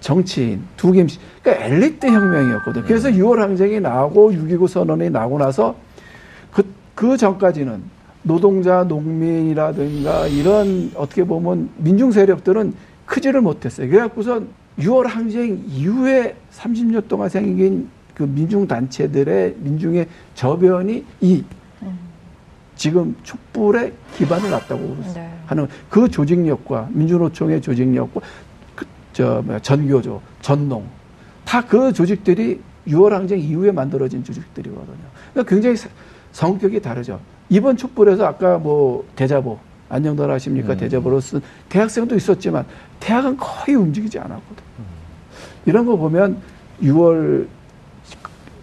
정치인 0.00 0.62
두 0.76 0.92
김 0.92 1.06
씨. 1.08 1.18
그러니까 1.42 1.66
엘리트 1.66 2.06
혁명이었거든요. 2.06 2.84
그래서 2.86 3.08
6월 3.08 3.36
항쟁이 3.36 3.80
나오고 3.80 4.32
6.29 4.32 4.66
선언이 4.68 5.10
나고 5.10 5.38
나서 5.38 5.76
그, 6.52 6.64
그 6.94 7.16
전까지는 7.16 7.82
노동자, 8.24 8.84
농민이라든가 8.84 10.26
이런 10.28 10.90
어떻게 10.96 11.24
보면 11.24 11.70
민중 11.76 12.10
세력들은 12.12 12.74
크지를 13.06 13.40
못했어요. 13.40 13.88
그래갖고서 13.88 14.42
6월 14.78 15.04
항쟁 15.06 15.62
이후에 15.68 16.34
30년 16.52 17.06
동안 17.08 17.28
생긴 17.28 17.88
그 18.14 18.22
민중 18.24 18.66
단체들의 18.66 19.56
민중의 19.58 20.06
저변이 20.34 21.04
이 21.20 21.44
지금 22.76 23.14
촛불에 23.22 23.92
기반을 24.16 24.50
놨다고 24.50 24.96
네. 25.14 25.30
하는 25.46 25.68
그 25.90 26.08
조직력과 26.08 26.88
민주노총의 26.92 27.60
조직력과 27.60 28.20
그 28.74 28.84
저 29.12 29.42
뭐야 29.44 29.58
전교조, 29.60 30.22
전농 30.40 30.86
다 31.44 31.60
그 31.66 31.92
조직들이 31.92 32.60
6월 32.88 33.10
항쟁 33.10 33.38
이후에 33.38 33.70
만들어진 33.70 34.24
조직들이거든요. 34.24 34.96
그러니까 35.32 35.50
굉장히 35.54 35.76
사- 35.76 35.88
성격이 36.32 36.80
다르죠. 36.80 37.20
이번 37.50 37.76
촛불에서 37.76 38.24
아까 38.24 38.56
뭐 38.56 39.06
대자보 39.14 39.58
안녕들 39.90 40.30
하십니까 40.30 40.72
음. 40.72 40.78
대자보로 40.78 41.20
쓴 41.20 41.42
대학생도 41.68 42.16
있었지만 42.16 42.64
대학은 43.00 43.36
거의 43.36 43.76
움직이지 43.76 44.18
않았거든. 44.18 44.64
이런 45.66 45.84
거 45.84 45.94
보면 45.96 46.38
6월은 46.82 47.46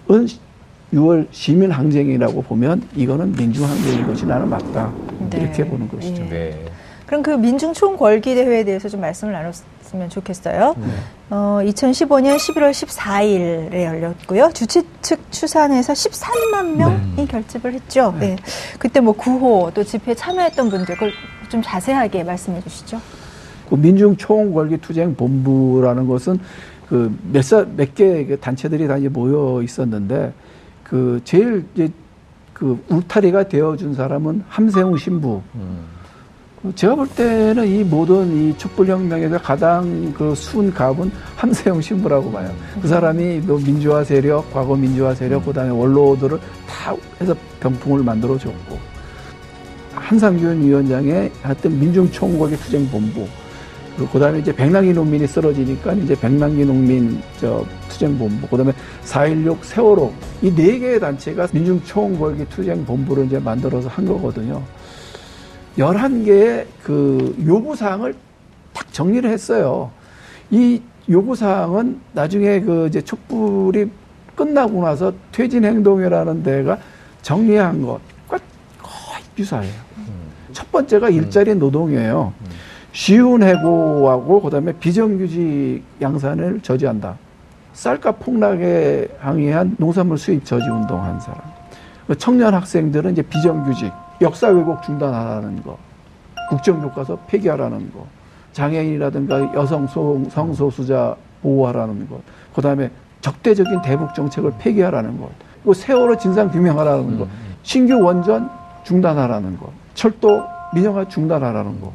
6월 0.09 1.27
시민 1.31 1.71
항쟁이라고 1.71 2.41
보면 2.43 2.83
이거는 2.95 3.33
민중 3.33 3.63
항쟁인 3.63 4.07
것이 4.07 4.25
나는 4.25 4.49
맞다 4.49 4.91
네. 5.29 5.41
이렇게 5.41 5.65
보는 5.65 5.87
것이죠. 5.87 6.23
예. 6.23 6.29
네. 6.29 6.65
그럼 7.05 7.23
그 7.23 7.31
민중 7.31 7.73
총궐기 7.73 8.35
대회에 8.35 8.63
대해서 8.63 8.87
좀 8.87 9.01
말씀을 9.01 9.33
나눴으면 9.33 10.09
좋겠어요. 10.09 10.75
네. 10.77 10.87
어, 11.31 11.59
2015년 11.63 12.37
11월 12.37 12.71
14일에 12.71 13.83
열렸고요. 13.83 14.51
주최 14.53 14.83
측 15.01 15.19
추산해서 15.31 15.93
13만 15.93 16.75
명이 16.75 17.27
결집을 17.27 17.73
했죠. 17.73 18.13
네. 18.19 18.35
그때 18.77 18.99
뭐 18.99 19.13
구호 19.13 19.71
또 19.73 19.83
집회에 19.83 20.13
참여했던 20.13 20.69
분들 20.69 20.95
그걸 20.95 21.11
좀 21.49 21.61
자세하게 21.63 22.23
말씀해 22.23 22.61
주시죠. 22.61 23.01
그 23.69 23.75
민중 23.75 24.15
총궐기 24.17 24.77
투쟁 24.77 25.15
본부라는 25.15 26.07
것은 26.07 26.39
그 26.89 27.15
그몇몇 27.31 27.95
개 27.95 28.37
단체들이 28.37 28.87
다 28.87 28.97
이제 28.97 29.07
모여 29.07 29.61
있었는데 29.61 30.33
그 30.83 31.21
제일 31.23 31.63
이제 31.75 31.89
그 32.53 32.77
울타리가 32.89 33.47
되어준 33.47 33.93
사람은 33.93 34.43
함세웅 34.49 34.97
신부. 34.97 35.41
음. 35.55 35.99
그 36.61 36.75
제가 36.75 36.95
볼 36.95 37.07
때는 37.07 37.65
이 37.65 37.83
모든 37.85 38.35
이 38.35 38.57
촛불혁명에서 38.57 39.37
가장 39.37 40.13
그 40.13 40.35
순갑은 40.35 41.09
함세웅 41.37 41.79
신부라고 41.79 42.29
봐요. 42.31 42.51
그 42.81 42.87
사람이 42.87 43.37
뭐 43.39 43.57
민주화 43.59 44.03
세력, 44.03 44.51
과거 44.51 44.75
민주화 44.75 45.15
세력, 45.15 45.45
그 45.45 45.53
다음에 45.53 45.69
원로들을 45.69 46.37
다 46.67 46.93
해서 47.21 47.33
병풍을 47.61 48.03
만들어줬고, 48.03 48.77
한상균 49.95 50.61
위원장의 50.63 51.31
하여튼 51.43 51.79
민중총궐기 51.79 52.57
투쟁본부, 52.57 53.25
그 54.11 54.19
다음에 54.19 54.39
이제 54.39 54.55
백남기 54.55 54.93
농민이 54.93 55.27
쓰러지니까 55.27 55.93
이제 55.93 56.15
백남기 56.15 56.63
농민 56.65 57.21
저 57.39 57.65
투쟁본부, 57.89 58.47
그 58.47 58.57
다음에 58.57 58.71
4.16 59.03 59.57
세월호, 59.63 60.13
이 60.41 60.51
네 60.55 60.79
개의 60.79 60.99
단체가 60.99 61.47
민중총궐기 61.51 62.45
투쟁본부를 62.49 63.25
이제 63.25 63.39
만들어서 63.39 63.89
한 63.89 64.05
거거든요. 64.05 64.61
11개의 65.77 66.65
그 66.83 67.35
요구사항을 67.45 68.15
딱 68.73 68.91
정리를 68.93 69.29
했어요. 69.29 69.91
이 70.49 70.81
요구사항은 71.09 71.99
나중에 72.13 72.61
그 72.61 72.87
이제 72.87 73.01
촛불이 73.01 73.89
끝나고 74.35 74.81
나서 74.83 75.11
퇴진행동이라는 75.31 76.43
데가 76.43 76.77
정리한 77.21 77.81
것과 77.81 78.37
거의 78.81 79.23
유사해요. 79.37 79.73
첫 80.53 80.71
번째가 80.71 81.09
일자리 81.09 81.53
노동이에요. 81.55 82.33
쉬운 82.91 83.43
해고하고 83.43 84.41
그다음에 84.41 84.73
비정규직 84.73 85.83
양산을 86.01 86.61
저지한다. 86.61 87.15
쌀값 87.73 88.19
폭락에 88.19 89.07
항의한 89.19 89.75
농산물 89.77 90.17
수입 90.17 90.43
저지 90.43 90.67
운동한 90.69 91.19
사람. 91.19 91.39
그 92.07 92.17
청년 92.17 92.53
학생들은 92.55 93.11
이제 93.11 93.21
비정규직, 93.21 93.91
역사 94.21 94.47
왜곡 94.47 94.81
중단하라는 94.83 95.61
거, 95.63 95.77
국정교과서 96.49 97.17
폐기하라는 97.27 97.91
거, 97.93 98.05
장애인이라든가 98.53 99.53
여성 99.53 99.85
소- 99.87 100.23
성소수자 100.29 101.15
보호하라는 101.43 102.09
것, 102.09 102.19
그 102.55 102.61
다음에 102.61 102.89
적대적인 103.21 103.81
대북 103.83 104.13
정책을 104.15 104.53
폐기하라는 104.57 105.19
것, 105.21 105.29
그리고 105.61 105.73
세월호 105.75 106.17
진상 106.17 106.49
규명하라는 106.49 107.19
것, 107.19 107.27
신규 107.61 108.01
원전 108.01 108.49
중단하라는 108.83 109.57
것, 109.59 109.69
철도 109.93 110.41
민영화 110.73 111.07
중단하라는 111.07 111.79
것, 111.79 111.91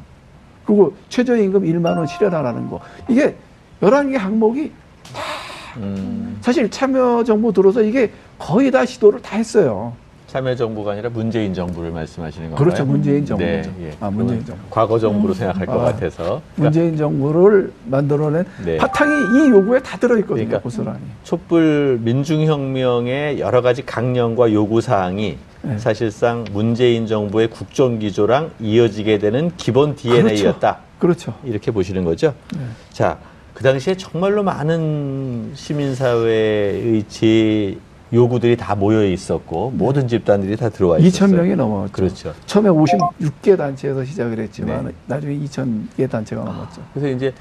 그리고 0.67 0.95
최저임금 1.09 1.63
1만 1.63 1.97
원 1.97 2.07
실현하라는 2.07 2.69
거. 2.71 2.81
이게 3.09 3.37
11개 3.81 4.17
항목이 4.17 4.73
음. 5.77 6.39
사실 6.41 6.71
참여정부 6.71 7.53
들어서 7.53 7.83
이게 7.83 8.11
거의 8.39 8.71
다 8.71 8.85
시도를 8.85 9.21
다 9.21 9.37
했어요. 9.37 9.93
참여정부가 10.29 10.93
아니라 10.93 11.11
문재인 11.11 11.55
정부를 11.55 11.93
말씀하시는 11.93 12.51
건가요? 12.51 12.65
그렇죠. 12.65 12.85
문재인 12.85 13.25
정부죠. 13.25 13.47
네, 13.47 13.71
예. 13.83 13.93
아, 14.01 14.11
문재인 14.11 14.45
정부. 14.45 14.61
과거 14.69 14.99
정부로 14.99 15.33
생각할 15.33 15.65
것 15.67 15.81
아, 15.81 15.85
같아서. 15.85 16.25
그러니까 16.25 16.43
문재인 16.57 16.97
정부를 16.97 17.73
만들어낸 17.87 18.45
네. 18.65 18.77
바탕이 18.79 19.13
이 19.47 19.51
요구에 19.51 19.79
다 19.81 19.97
들어있거든요. 19.97 20.35
그러니까 20.47 20.61
고스란히. 20.61 20.99
촛불 21.23 22.01
민중혁명의 22.03 23.39
여러 23.39 23.63
가지 23.63 23.87
강령과 23.87 24.53
요구 24.53 24.81
사항이 24.81 25.39
네. 25.65 25.79
사실상 25.79 26.45
문재인 26.53 27.07
정부의 27.07 27.49
국정 27.49 27.99
기조랑 27.99 28.53
이어지게 28.61 29.19
되는 29.19 29.51
기본 29.57 29.97
DNA였다. 29.97 30.79
그렇죠. 30.99 31.35
이렇게 31.45 31.71
보시는 31.71 32.05
거죠. 32.05 32.35
네. 32.55 32.61
자, 32.91 33.19
그 33.55 33.63
당시에 33.63 33.97
정말로 33.97 34.43
많은 34.43 35.53
시민사회의 35.55 37.05
제 37.09 37.77
요구들이 38.13 38.57
다 38.57 38.75
모여 38.75 39.05
있었고 39.05 39.73
모든 39.75 40.07
집단들이 40.07 40.57
다 40.57 40.69
들어와 40.69 40.99
있었어요. 40.99 41.31
2천 41.31 41.35
명이 41.35 41.57
넘었죠. 41.57 41.93
그렇죠. 41.93 42.35
처음에 42.47 42.69
56개 42.69 43.57
단체에서 43.57 44.05
시작을 44.05 44.39
했지만 44.39 44.87
네. 44.87 44.93
나중에 45.07 45.37
2천 45.39 45.87
개 45.97 46.07
단체가 46.07 46.45
넘었죠. 46.45 46.83
그래서 46.93 47.09
이제 47.09 47.33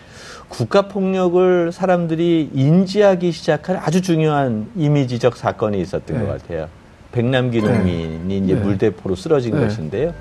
국가 0.50 0.88
폭력을 0.88 1.72
사람들이 1.72 2.50
인지하기 2.54 3.32
시작한 3.32 3.78
아주 3.78 4.02
중요한 4.02 4.68
이미지적 4.76 5.36
사건이 5.36 5.80
있었던 5.82 6.18
네. 6.18 6.26
것 6.26 6.42
같아요. 6.42 6.70
백남기 7.13 7.62
농민이 7.62 8.39
이제 8.39 8.56
네. 8.56 8.60
물대포로 8.60 9.15
쓰러진 9.15 9.54
네. 9.54 9.62
것인데요. 9.62 10.13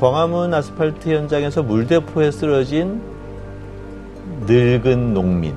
광화문 0.00 0.52
아스팔트 0.54 1.10
현장에서 1.10 1.62
물대포에 1.62 2.30
쓰러진 2.30 3.00
늙은 4.46 5.12
농민. 5.14 5.54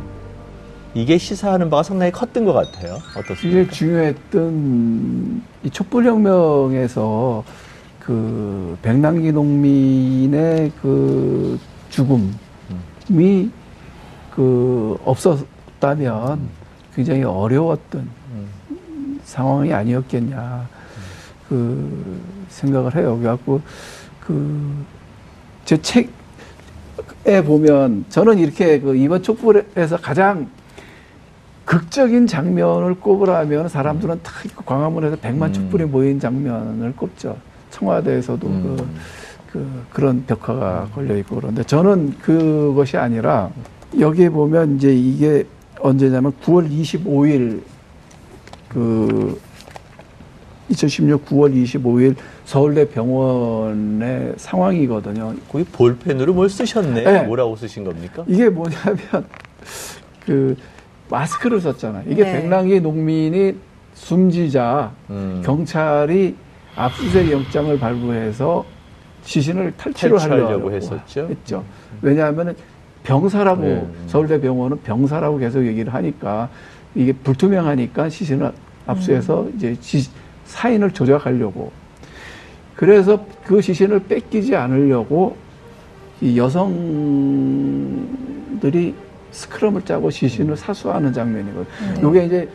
이게 0.93 1.17
시사하는 1.17 1.69
바가 1.69 1.81
상당히 1.81 2.11
컸던 2.11 2.45
것 2.45 2.53
같아요. 2.53 2.99
어떻습니까? 3.17 3.61
이게 3.61 3.71
중요했던 3.71 5.41
이 5.63 5.69
촛불혁명에서 5.69 7.43
그 7.99 8.77
백남기 8.81 9.31
농민의 9.31 10.73
그 10.81 11.57
죽음이 11.89 12.29
그 14.35 14.99
없었다면 15.05 16.41
굉장히 16.93 17.23
어려웠던 17.23 18.01
음. 18.01 19.19
상황이 19.23 19.73
아니었겠냐 19.73 20.67
그 21.49 22.21
생각을 22.49 22.95
해요. 22.95 23.17
그래갖고 23.17 23.61
그제 24.21 25.81
책에 25.81 27.43
보면 27.43 28.05
저는 28.09 28.37
이렇게 28.39 28.79
그 28.79 28.95
이번 28.95 29.23
촛불에서 29.23 29.97
가장 29.97 30.47
극적인 31.65 32.27
장면을 32.27 32.95
꼽으라면 32.95 33.69
사람들은 33.69 34.21
다 34.21 34.31
광화문에서 34.65 35.15
백만 35.17 35.49
음. 35.49 35.53
촛불이 35.53 35.85
모인 35.85 36.19
장면을 36.19 36.93
꼽죠. 36.95 37.37
청와대에서도 37.71 38.47
음. 38.47 38.77
그, 38.77 38.87
그 39.51 39.83
그런 39.91 40.25
벽화가 40.25 40.89
걸려 40.93 41.17
있고 41.17 41.37
그런데 41.37 41.63
저는 41.63 42.17
그것이 42.19 42.97
아니라 42.97 43.49
여기에 43.97 44.29
보면 44.29 44.75
이제 44.75 44.93
이게 44.93 45.45
언제냐면 45.79 46.33
9월 46.43 46.69
25일 46.69 47.61
그 48.69 49.39
2016 50.69 51.25
9월 51.25 51.53
25일 51.53 52.15
서울대 52.45 52.87
병원의 52.89 54.33
상황이거든요. 54.37 55.35
거기 55.49 55.63
볼펜으로 55.65 56.33
뭘 56.33 56.49
쓰셨네. 56.49 57.03
네. 57.03 57.23
뭐라고 57.23 57.55
쓰신 57.55 57.83
겁니까? 57.83 58.23
이게 58.27 58.49
뭐냐면 58.49 59.25
그 60.25 60.55
마스크를 61.09 61.59
썼잖아요. 61.61 62.03
이게 62.07 62.23
네. 62.23 62.41
백랑기 62.41 62.79
농민이 62.79 63.55
숨지자 63.93 64.91
음. 65.09 65.41
경찰이 65.45 66.35
압수수색 66.75 67.31
영장을 67.31 67.77
발부해서 67.77 68.65
시신을 69.23 69.73
탈취를 69.77 70.17
탈취하려고 70.17 70.47
하려고 70.47 70.71
했었죠. 70.71 71.27
했죠. 71.29 71.63
왜냐하면 72.01 72.55
병사라고 73.03 73.61
네. 73.61 73.87
서울대 74.07 74.39
병원은 74.39 74.81
병사라고 74.81 75.37
계속 75.37 75.65
얘기를 75.65 75.93
하니까 75.93 76.49
이게 76.95 77.11
불투명하니까 77.13 78.09
시신을 78.09 78.51
압수해서 78.87 79.47
이제 79.55 79.75
지- 79.79 80.09
사인을 80.53 80.91
조작하려고 80.91 81.71
그래서 82.75 83.25
그 83.43 83.59
시신을 83.59 84.03
뺏기지 84.03 84.55
않으려고 84.55 85.35
이 86.21 86.37
여성들이 86.37 86.93
스크럼을 89.31 89.83
짜고 89.83 90.11
시신을 90.11 90.55
사수하는 90.55 91.11
장면이거든요. 91.11 91.93
네. 91.95 92.01
요게 92.01 92.25
이제 92.25 92.47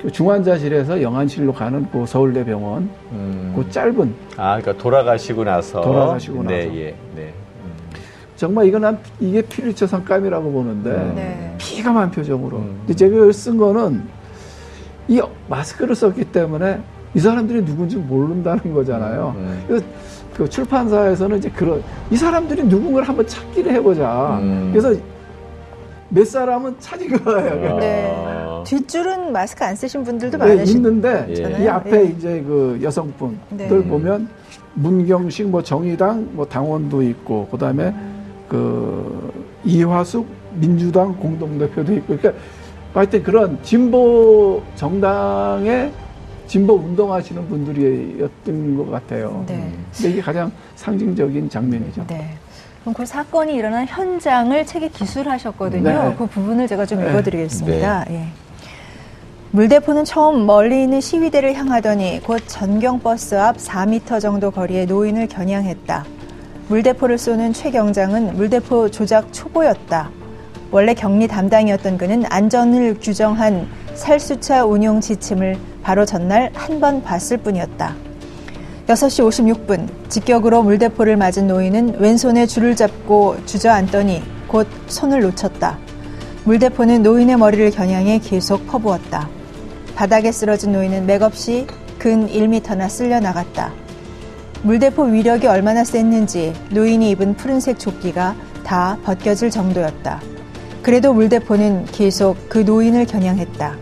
그 0.00 0.10
중환자실에서 0.10 1.02
영안실로 1.02 1.52
가는 1.52 1.86
그 1.92 2.06
서울대 2.06 2.42
병원 2.44 2.88
음. 3.12 3.52
그 3.54 3.70
짧은 3.70 4.14
아, 4.36 4.58
그러니까 4.58 4.82
돌아가시고 4.82 5.44
나서. 5.44 5.82
돌아가시고 5.82 6.42
네, 6.44 6.64
나서. 6.64 6.76
예, 6.78 6.96
네. 7.14 7.34
정말 8.36 8.66
이건 8.66 8.80
난 8.80 8.98
이게 9.20 9.42
피리처 9.42 9.86
상감이라고 9.86 10.50
보는데 10.50 10.90
음. 10.90 11.12
네. 11.14 11.54
피가 11.58 11.92
만 11.92 12.10
표정으로. 12.10 12.56
음. 12.56 12.76
근데 12.78 12.94
제가 12.94 13.14
이걸 13.14 13.32
쓴 13.32 13.58
거는 13.58 14.02
이 15.08 15.20
마스크를 15.48 15.94
썼기 15.94 16.24
때문에 16.24 16.80
이 17.14 17.20
사람들이 17.20 17.64
누군지 17.64 17.96
모른다는 17.96 18.72
거잖아요. 18.72 19.34
음. 19.36 19.64
그래서 19.66 19.84
그 20.34 20.48
출판사에서는 20.48 21.38
이제 21.38 21.50
그런 21.50 21.82
이 22.10 22.16
사람들이 22.16 22.64
누군가를 22.64 23.08
한번 23.08 23.26
찾기를 23.26 23.72
해보자. 23.72 24.38
음. 24.40 24.70
그래서 24.72 24.98
몇 26.08 26.26
사람은 26.26 26.76
찾은 26.78 27.24
거예요. 27.24 27.78
네. 27.78 28.12
아. 28.14 28.62
뒷줄은 28.66 29.32
마스크 29.32 29.64
안 29.64 29.74
쓰신 29.74 30.04
분들도 30.04 30.38
네, 30.38 30.46
많으시 30.46 30.76
있는데 30.76 31.26
예. 31.30 31.64
이 31.64 31.68
앞에 31.68 32.04
이제 32.04 32.42
그 32.46 32.78
여성분들 32.82 33.68
네. 33.68 33.68
보면 33.68 34.28
문경식 34.74 35.48
뭐 35.48 35.62
정의당 35.62 36.28
뭐 36.32 36.46
당원도 36.46 37.02
있고 37.02 37.48
그다음에 37.48 37.94
그 38.48 39.32
이화숙 39.64 40.26
민주당 40.54 41.14
공동대표도 41.16 41.94
있고 41.94 42.16
그러니까 42.16 42.32
하여튼 42.92 43.22
그런 43.22 43.58
진보 43.62 44.62
정당의 44.76 45.90
진보 46.52 46.74
운동하시는 46.74 47.48
분들이었던 47.48 48.76
것 48.76 48.90
같아요. 48.90 49.42
네. 49.48 49.72
근데 49.96 50.10
이게 50.10 50.20
가장 50.20 50.52
상징적인 50.76 51.48
장면이죠. 51.48 52.06
네. 52.08 52.34
그럼 52.82 52.92
그 52.92 53.06
사건이 53.06 53.54
일어난 53.54 53.86
현장을 53.86 54.66
책에 54.66 54.88
기술하셨거든요. 54.88 55.82
네. 55.82 56.14
그 56.18 56.26
부분을 56.26 56.68
제가 56.68 56.84
좀 56.84 57.00
네. 57.00 57.08
읽어드리겠습니다. 57.08 58.04
예. 58.10 58.26
물대포는 59.52 60.04
처음 60.04 60.44
멀리 60.44 60.82
있는 60.82 61.00
시위대를 61.00 61.54
향하더니 61.54 62.20
곧 62.22 62.42
전경버스 62.46 63.34
앞 63.34 63.56
4미터 63.56 64.20
정도 64.20 64.50
거리의 64.50 64.84
노인을 64.84 65.28
겨냥했다. 65.28 66.04
물대포를 66.68 67.16
쏘는 67.16 67.54
최 67.54 67.70
경장은 67.70 68.36
물대포 68.36 68.90
조작 68.90 69.32
초보였다. 69.32 70.10
원래 70.72 70.94
격리 70.94 71.28
담당이었던 71.28 71.98
그는 71.98 72.24
안전을 72.28 72.96
규정한 73.00 73.68
살수차 73.94 74.64
운용 74.64 75.00
지침을 75.00 75.58
바로 75.82 76.04
전날 76.06 76.50
한 76.54 76.80
번 76.80 77.02
봤을 77.02 77.36
뿐이었다. 77.36 77.94
6시 78.88 79.56
56분 79.66 79.86
직격으로 80.08 80.62
물대포를 80.62 81.16
맞은 81.16 81.46
노인은 81.46 82.00
왼손에 82.00 82.46
줄을 82.46 82.74
잡고 82.74 83.36
주저앉더니 83.46 84.22
곧 84.48 84.66
손을 84.88 85.20
놓쳤다. 85.20 85.78
물대포는 86.44 87.02
노인의 87.02 87.36
머리를 87.36 87.70
겨냥해 87.70 88.18
계속 88.20 88.66
퍼부었다. 88.66 89.28
바닥에 89.94 90.32
쓰러진 90.32 90.72
노인은 90.72 91.06
맥없이 91.06 91.66
근 91.98 92.26
1미터나 92.26 92.88
쓸려 92.88 93.20
나갔다. 93.20 93.72
물대포 94.62 95.02
위력이 95.04 95.46
얼마나 95.46 95.84
셌는지 95.84 96.52
노인이 96.70 97.10
입은 97.10 97.34
푸른색 97.34 97.78
조끼가 97.78 98.34
다 98.64 98.96
벗겨질 99.04 99.50
정도였다. 99.50 100.20
그래도 100.82 101.12
물대포는 101.14 101.86
계속 101.86 102.36
그 102.48 102.58
노인을 102.58 103.06
겨냥했다. 103.06 103.76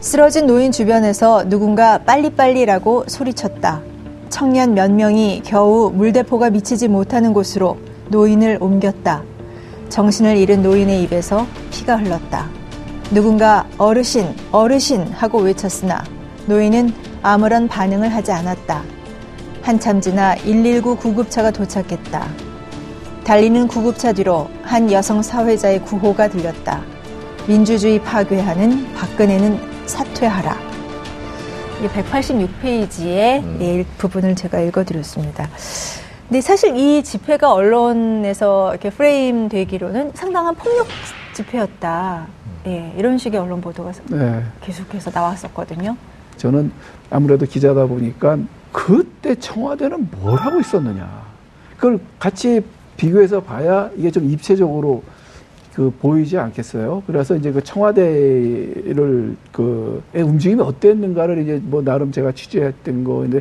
쓰러진 0.00 0.46
노인 0.46 0.70
주변에서 0.70 1.48
누군가 1.48 1.98
빨리빨리라고 1.98 3.04
소리쳤다. 3.08 3.82
청년 4.28 4.74
몇 4.74 4.92
명이 4.92 5.42
겨우 5.44 5.90
물대포가 5.90 6.50
미치지 6.50 6.86
못하는 6.86 7.32
곳으로 7.32 7.78
노인을 8.10 8.58
옮겼다. 8.60 9.24
정신을 9.88 10.36
잃은 10.36 10.62
노인의 10.62 11.02
입에서 11.02 11.46
피가 11.70 11.96
흘렀다. 11.96 12.48
누군가 13.10 13.66
어르신, 13.78 14.28
어르신 14.52 15.08
하고 15.12 15.38
외쳤으나 15.38 16.04
노인은 16.46 16.92
아무런 17.22 17.66
반응을 17.66 18.08
하지 18.08 18.30
않았다. 18.30 18.82
한참 19.62 20.00
지나 20.00 20.36
119 20.36 20.96
구급차가 20.96 21.50
도착했다. 21.50 22.45
달리는 23.26 23.66
구급차 23.66 24.12
뒤로 24.12 24.48
한 24.62 24.92
여성 24.92 25.20
사회자의 25.20 25.82
구호가 25.82 26.28
들렸다. 26.28 26.84
민주주의 27.48 28.00
파괴하는 28.00 28.94
박근혜는 28.94 29.58
사퇴하라. 29.84 30.56
이 31.82 31.88
186페이지의 31.88 33.42
음. 33.42 33.84
부분을 33.98 34.36
제가 34.36 34.60
읽어드렸습니다. 34.60 35.48
근데 36.28 36.40
사실 36.40 36.76
이 36.76 37.02
집회가 37.02 37.52
언론에서 37.52 38.70
이렇게 38.70 38.90
프레임 38.90 39.48
되기로는 39.48 40.12
상당한 40.14 40.54
폭력 40.54 40.86
집회였다. 41.34 42.28
예, 42.68 42.94
이런 42.96 43.18
식의 43.18 43.40
언론 43.40 43.60
보도가 43.60 43.90
네. 44.04 44.44
계속해서 44.60 45.10
나왔었거든요. 45.12 45.96
저는 46.36 46.70
아무래도 47.10 47.44
기자다 47.44 47.86
보니까 47.86 48.38
그때 48.70 49.34
청와대는 49.34 50.10
뭘 50.12 50.38
하고 50.38 50.60
있었느냐. 50.60 51.26
그걸 51.76 51.98
같이 52.20 52.62
비교해서 52.96 53.42
봐야 53.42 53.90
이게 53.96 54.10
좀 54.10 54.30
입체적으로 54.30 55.02
그 55.74 55.92
보이지 56.00 56.38
않겠어요. 56.38 57.02
그래서 57.06 57.36
이제 57.36 57.52
그 57.52 57.62
청와대를 57.62 59.36
그 59.52 60.02
움직임이 60.14 60.62
어땠는가를 60.62 61.42
이제 61.42 61.60
뭐 61.62 61.82
나름 61.82 62.12
제가 62.12 62.32
취재했던 62.32 63.04
거인데 63.04 63.40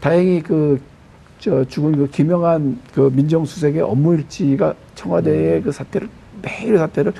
다행히 0.00 0.42
그 0.42 0.80
저 1.38 1.64
죽은 1.64 1.96
그 1.96 2.10
김영한 2.10 2.78
그 2.92 3.12
민정수석의 3.14 3.82
업무 3.82 4.14
일지가 4.14 4.74
청와대의 4.94 5.58
음. 5.58 5.62
그 5.62 5.72
사태를 5.72 6.08
매일 6.42 6.78
사태를 6.78 7.12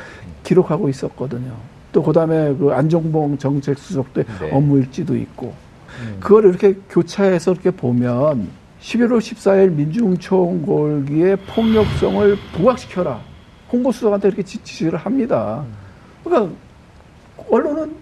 기록하고 0.43 0.89
있었거든요. 0.89 1.53
또 1.93 2.03
그다음에 2.03 2.55
그 2.57 2.71
안종봉 2.73 3.39
정책수석도 3.39 4.23
네. 4.23 4.51
업무 4.51 4.79
일지도 4.79 5.17
있고 5.17 5.55
음. 6.01 6.17
그걸 6.21 6.47
이렇게 6.47 6.75
교차해서 6.91 7.53
이렇게 7.53 7.71
보면 7.71 8.49
11월 8.89 9.19
14일 9.19 9.71
민중총궐기의 9.73 11.37
폭력성을 11.55 12.37
부각시켜라. 12.55 13.21
홍보수석한테 13.71 14.29
이렇게 14.29 14.43
지시를 14.43 14.99
합니다. 14.99 15.63
그러니까 16.25 16.55
언론은 17.51 17.95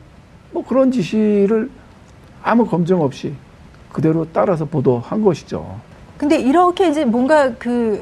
뭐 0.53 0.65
그런 0.65 0.93
지시를 0.93 1.69
아무 2.41 2.65
검증 2.65 3.01
없이 3.01 3.35
그대로 3.91 4.25
따라서 4.33 4.65
보도한 4.65 5.23
것이죠. 5.23 5.81
근데 6.17 6.39
이렇게 6.39 6.89
이제 6.89 7.05
뭔가 7.05 7.53
그 7.55 8.01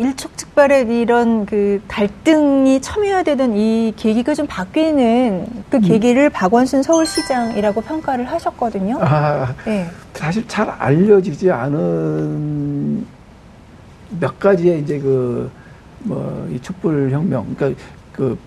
일, 0.00 0.06
일촉즉발의 0.08 1.00
이런 1.00 1.46
그 1.46 1.80
갈등이 1.88 2.80
첨예화되던 2.80 3.56
이 3.56 3.92
계기가 3.96 4.34
좀 4.34 4.46
바뀌는 4.46 5.46
그 5.70 5.76
음. 5.76 5.80
계기를 5.80 6.30
박원순 6.30 6.82
서울시장이라고 6.82 7.80
평가를 7.82 8.24
하셨거든요. 8.26 8.98
아, 9.00 9.54
네. 9.64 9.86
사실 10.14 10.46
잘 10.48 10.68
알려지지 10.70 11.50
않은 11.50 13.06
몇 14.20 14.38
가지의 14.38 14.80
이제 14.80 14.98
그 14.98 15.50
뭐 16.02 16.46
이 16.50 16.58
촛불 16.60 17.10
혁명, 17.10 17.54
그러니까 17.54 17.78
그 18.12 18.38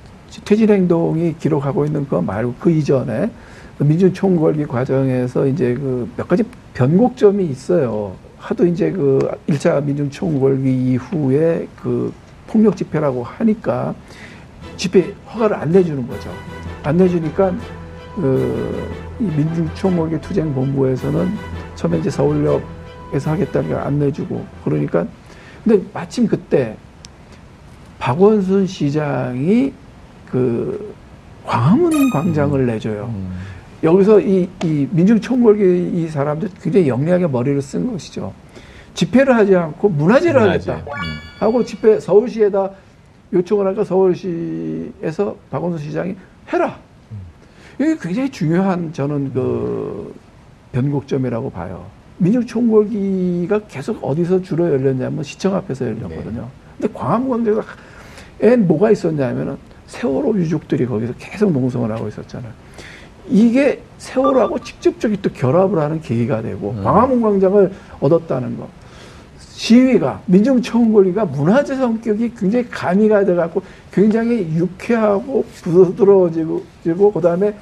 퇴진 0.44 0.68
행동이 0.70 1.36
기록하고 1.38 1.86
있는 1.86 2.08
거 2.10 2.20
말고 2.20 2.56
그 2.60 2.72
이전에 2.72 3.30
그 3.78 3.84
민주총궐기 3.84 4.66
과정에서 4.66 5.46
이제 5.46 5.76
그 5.76 6.10
몇 6.18 6.28
가지 6.28 6.44
변곡점이 6.74 7.46
있어요. 7.46 8.16
하도 8.44 8.68
이제 8.68 8.92
그 8.92 9.32
1차 9.48 9.82
민중총궐기 9.86 10.92
이후에 10.92 11.66
그 11.82 12.14
폭력 12.48 12.76
집회라고 12.76 13.24
하니까 13.24 13.96
집회 14.76 15.14
허가를 15.34 15.56
안 15.56 15.72
내주는 15.72 16.06
거죠. 16.06 16.30
안 16.84 16.98
내주니까 16.98 17.56
그이 18.16 19.26
민중총궐기 19.38 20.20
투쟁본부에서는 20.20 21.32
처음에 21.76 22.00
이제 22.00 22.10
서울역에서 22.10 23.32
하겠다는 23.32 23.70
걸안 23.70 24.00
내주고 24.00 24.46
그러니까 24.66 25.08
근데 25.64 25.82
마침 25.94 26.28
그때 26.28 26.76
박원순 27.98 28.68
시장이 28.68 29.72
그 30.30 30.94
광화문 31.46 32.10
광장을 32.12 32.60
음. 32.60 32.66
내줘요. 32.66 33.06
음. 33.06 33.32
여기서 33.84 34.22
이, 34.22 34.50
이 34.64 34.88
민중총궐기 34.92 35.92
이 35.94 36.08
사람들 36.08 36.50
굉장히 36.62 36.88
영리하게 36.88 37.28
머리를 37.28 37.62
쓴 37.62 37.92
것이죠. 37.92 38.34
집회를 38.94 39.36
하지 39.36 39.56
않고 39.56 39.90
문화제를 39.90 40.40
문화제. 40.40 40.72
하겠다. 40.72 40.92
음. 40.92 41.00
하고 41.40 41.66
집회 41.66 42.00
서울시에다 42.00 42.72
요청을 43.34 43.68
하니까 43.68 43.84
서울시에서 43.84 45.36
박원순 45.50 45.80
시장이 45.80 46.16
해라. 46.54 46.80
음. 47.12 47.18
이게 47.80 47.98
굉장히 48.02 48.30
중요한 48.30 48.94
저는 48.94 49.34
그 49.34 50.16
변곡점이라고 50.72 51.50
봐요. 51.50 51.86
민중총궐기가 52.20 53.62
계속 53.68 54.02
어디서 54.02 54.44
주로 54.44 54.70
열렸냐면 54.72 55.24
시청 55.24 55.56
앞에서 55.56 55.88
열렸거든요. 55.88 56.42
네. 56.42 56.48
근데 56.80 56.94
광화문광장에는 56.94 58.68
뭐가 58.68 58.92
있었냐면은 58.92 59.58
세월호 59.88 60.36
유족들이 60.38 60.86
거기서 60.86 61.14
계속 61.18 61.52
농성을 61.52 61.92
하고 61.92 62.08
있었잖아요. 62.08 62.52
이게 63.30 63.82
세월호하고 63.98 64.60
직접적인 64.60 65.20
또 65.22 65.30
결합을 65.32 65.80
하는 65.80 66.02
계기가 66.02 66.42
되고 66.42 66.72
음. 66.72 66.84
광화문 66.84 67.22
광장을 67.22 67.72
얻었다는 68.00 68.58
거. 68.58 68.68
시위가 69.40 70.22
민중청원 70.26 70.92
권리가 70.92 71.26
문화재 71.26 71.76
성격이 71.76 72.34
굉장히 72.36 72.68
가미가 72.70 73.24
돼갖고 73.24 73.62
굉장히 73.92 74.40
유쾌하고 74.56 75.46
부드러워지고 75.64 77.12
그다음에 77.14 77.54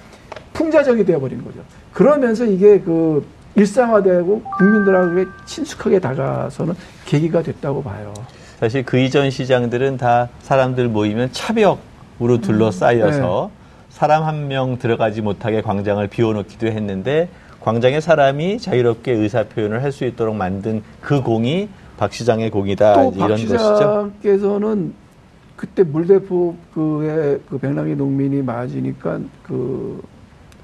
풍자적이 0.53 1.05
되어버린 1.05 1.43
거죠. 1.43 1.59
그러면서 1.93 2.45
이게 2.45 2.79
그 2.79 3.25
일상화되고 3.55 4.41
국민들하고 4.57 5.29
친숙하게 5.45 5.99
다가서는 5.99 6.73
계기가 7.05 7.43
됐다고 7.43 7.83
봐요. 7.83 8.13
사실 8.59 8.83
그 8.85 8.97
이전 8.97 9.29
시장들은 9.29 9.97
다 9.97 10.29
사람들 10.41 10.87
모이면 10.87 11.29
차벽으로 11.33 12.39
둘러싸여서 12.41 13.45
음, 13.45 13.49
네. 13.49 13.60
사람 14.01 14.23
한 14.23 14.47
명 14.47 14.79
들어가지 14.79 15.21
못하게 15.21 15.61
광장을 15.61 16.05
비워놓기도 16.07 16.65
했는데 16.65 17.29
광장에 17.59 18.01
사람이 18.01 18.57
자유롭게 18.57 19.11
의사 19.11 19.43
표현을 19.43 19.83
할 19.83 19.91
수 19.91 20.05
있도록 20.05 20.35
만든 20.35 20.81
그 21.01 21.21
공이 21.21 21.69
박 21.97 22.11
시장의 22.11 22.49
공이다 22.49 22.93
이런 23.13 23.29
것이죠. 23.29 23.57
박 23.57 23.75
시장께서는 23.75 24.95
그때 25.55 25.83
물대포 25.83 26.55
그의 26.73 27.39
그 27.47 27.59
백남기 27.59 27.93
농민이 27.95 28.41
맞으니까 28.41 29.19
그 29.43 30.01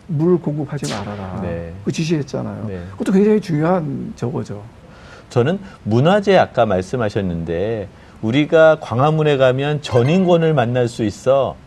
물 0.10 0.40
공급하지 0.40 0.90
말아라. 0.92 1.42
네. 1.42 1.74
그 1.84 1.92
지시했잖아요. 1.92 2.66
네. 2.70 2.80
그것도 2.94 3.12
굉장히 3.12 3.42
중요한 3.42 4.14
저거죠. 4.16 4.64
저는 5.30 5.60
문화재 5.84 6.38
아까 6.38 6.66
말씀하셨는데 6.66 7.90
우리가 8.22 8.78
광화문에 8.80 9.36
가면 9.36 9.82
전인권을 9.82 10.54
만날 10.54 10.88
수 10.88 11.04
있어. 11.04 11.58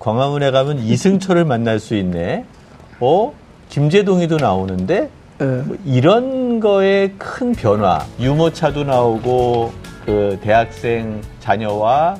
광화문에 0.00 0.50
가면 0.50 0.78
이승철을 0.80 1.44
만날 1.44 1.78
수 1.78 1.94
있네. 1.94 2.44
어? 3.00 3.32
김재동이도 3.68 4.38
나오는데 4.38 5.10
네. 5.38 5.46
뭐 5.46 5.76
이런 5.84 6.58
거에 6.58 7.12
큰 7.18 7.52
변화. 7.52 8.04
유모차도 8.18 8.84
나오고 8.84 9.72
그 10.04 10.38
대학생 10.42 11.20
자녀와 11.40 12.18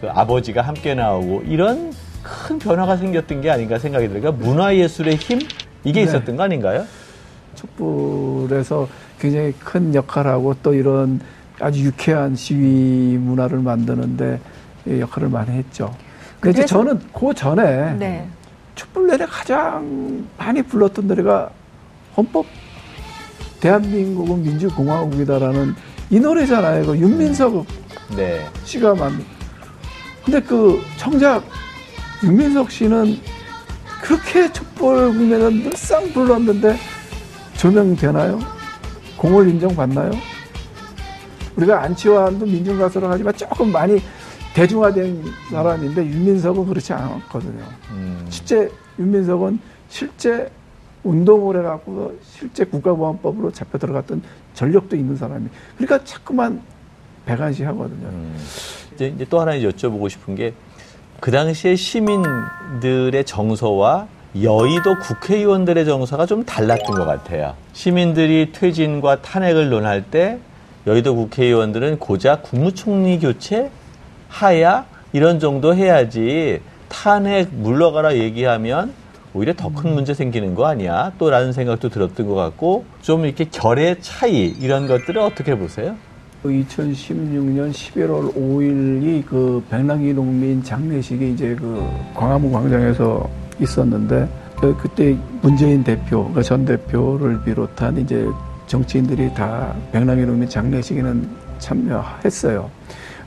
그 0.00 0.10
아버지가 0.10 0.62
함께 0.62 0.94
나오고 0.94 1.44
이런 1.46 1.92
큰 2.22 2.58
변화가 2.58 2.96
생겼던 2.96 3.40
게 3.40 3.50
아닌가 3.50 3.78
생각이 3.78 4.08
들어요. 4.08 4.20
그러니까 4.20 4.44
문화예술의 4.44 5.16
힘 5.16 5.38
이게 5.84 6.00
네. 6.00 6.02
있었던 6.02 6.36
거 6.36 6.42
아닌가요? 6.42 6.84
촛불에서 7.54 8.88
굉장히 9.20 9.52
큰 9.52 9.94
역할하고 9.94 10.56
또 10.62 10.74
이런 10.74 11.20
아주 11.60 11.84
유쾌한 11.84 12.34
시위 12.34 13.16
문화를 13.16 13.58
만드는데 13.58 14.40
역할을 14.88 15.28
많이 15.28 15.50
했죠. 15.52 15.94
근데 16.42 16.66
저는 16.66 16.98
그 17.14 17.32
전에 17.32 17.94
네. 17.94 18.28
촛불 18.74 19.06
노래 19.06 19.24
가장 19.26 20.26
많이 20.36 20.60
불렀던 20.60 21.06
노래가 21.06 21.48
헌법 22.16 22.46
대한민국은 23.60 24.42
민주공화국이다라는 24.42 25.76
이 26.10 26.18
노래잖아요. 26.18 26.84
그 26.84 26.98
윤민석 26.98 27.64
네. 28.16 28.44
씨가 28.64 28.96
만. 28.96 29.24
근데 30.24 30.40
그 30.40 30.82
청작 30.96 31.44
윤민석 32.24 32.72
씨는 32.72 33.20
그렇게 34.02 34.52
촛불 34.52 35.12
국면은 35.12 35.62
늘상 35.62 36.12
불렀는데 36.12 36.76
조명되나요? 37.56 38.40
공을 39.16 39.48
인정받나요? 39.48 40.10
우리가 41.54 41.82
안치환도 41.82 42.46
민중가수로 42.46 43.08
하지만 43.08 43.32
조금 43.36 43.70
많이 43.70 44.02
대중화된 44.54 45.24
사람인데 45.50 46.04
윤민석은 46.06 46.66
그렇지 46.66 46.92
않았거든요. 46.92 47.64
음. 47.90 48.26
실제 48.28 48.70
윤민석은 48.98 49.58
실제 49.88 50.50
운동을 51.04 51.58
해갖고 51.58 52.18
실제 52.22 52.64
국가보안법으로 52.64 53.50
잡혀 53.52 53.78
들어갔던 53.78 54.22
전력도 54.54 54.94
있는 54.96 55.16
사람이. 55.16 55.46
그러니까 55.76 56.04
자꾸만 56.04 56.60
배관시 57.24 57.64
하거든요. 57.64 58.08
음. 58.08 58.36
이제, 58.94 59.08
이제 59.08 59.26
또 59.28 59.40
하나 59.40 59.52
여쭤보고 59.52 60.08
싶은 60.08 60.34
게 60.34 60.52
그 61.22 61.30
당시에 61.30 61.76
시민들의 61.76 63.24
정서와 63.24 64.08
여의도 64.42 64.98
국회의원들의 64.98 65.84
정서가 65.84 66.26
좀 66.26 66.44
달랐던 66.44 66.96
것 66.96 67.04
같아요. 67.04 67.54
시민들이 67.74 68.50
퇴진과 68.50 69.22
탄핵을 69.22 69.70
논할 69.70 70.02
때 70.02 70.40
여의도 70.84 71.14
국회의원들은 71.14 72.00
고작 72.00 72.42
국무총리 72.42 73.20
교체 73.20 73.70
하야 74.42 74.86
이런 75.12 75.38
정도 75.38 75.74
해야지 75.74 76.60
탄핵 76.88 77.52
물러가라 77.52 78.16
얘기하면 78.16 78.92
오히려 79.34 79.52
더 79.54 79.68
큰 79.68 79.92
문제 79.94 80.14
생기는 80.14 80.54
거 80.54 80.66
아니야? 80.66 81.12
또 81.18 81.28
라는 81.30 81.52
생각도 81.52 81.90
들었던 81.90 82.26
것 82.26 82.34
같고 82.34 82.84
좀 83.02 83.24
이렇게 83.26 83.44
결의 83.44 83.96
차이 84.00 84.46
이런 84.58 84.86
것들을 84.86 85.20
어떻게 85.20 85.54
보세요? 85.56 85.94
2016년 86.44 87.72
11월 87.72 88.34
5일이 88.34 89.24
그 89.26 89.62
백남기 89.70 90.12
농민 90.12 90.62
장례식이 90.62 91.32
이제 91.32 91.54
그 91.54 91.86
광화문 92.14 92.52
광장에서 92.52 93.28
있었는데 93.60 94.28
그, 94.58 94.76
그때 94.76 95.16
문재인 95.40 95.84
대표, 95.84 96.18
그러니까 96.20 96.42
전 96.42 96.64
대표를 96.64 97.42
비롯한 97.44 97.98
이제 97.98 98.26
정치인들이 98.66 99.34
다 99.34 99.74
백남기 99.92 100.24
농민 100.24 100.48
장례식에는 100.48 101.28
참여했어요. 101.58 102.70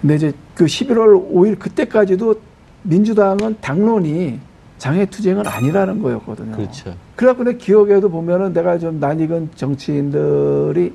근데 0.06 0.16
이제 0.18 0.34
그 0.54 0.66
11월 0.66 1.34
5일 1.34 1.58
그때까지도 1.58 2.36
민주당은 2.84 3.56
당론이 3.60 4.40
장애투쟁은 4.78 5.48
아니라는 5.48 6.00
거였거든요. 6.00 6.56
그렇죠. 6.56 6.94
그래갖고 7.16 7.44
내 7.44 7.56
기억에도 7.56 8.08
보면은 8.08 8.54
내가 8.54 8.78
좀 8.78 9.00
낯익은 9.00 9.50
정치인들이 9.56 10.94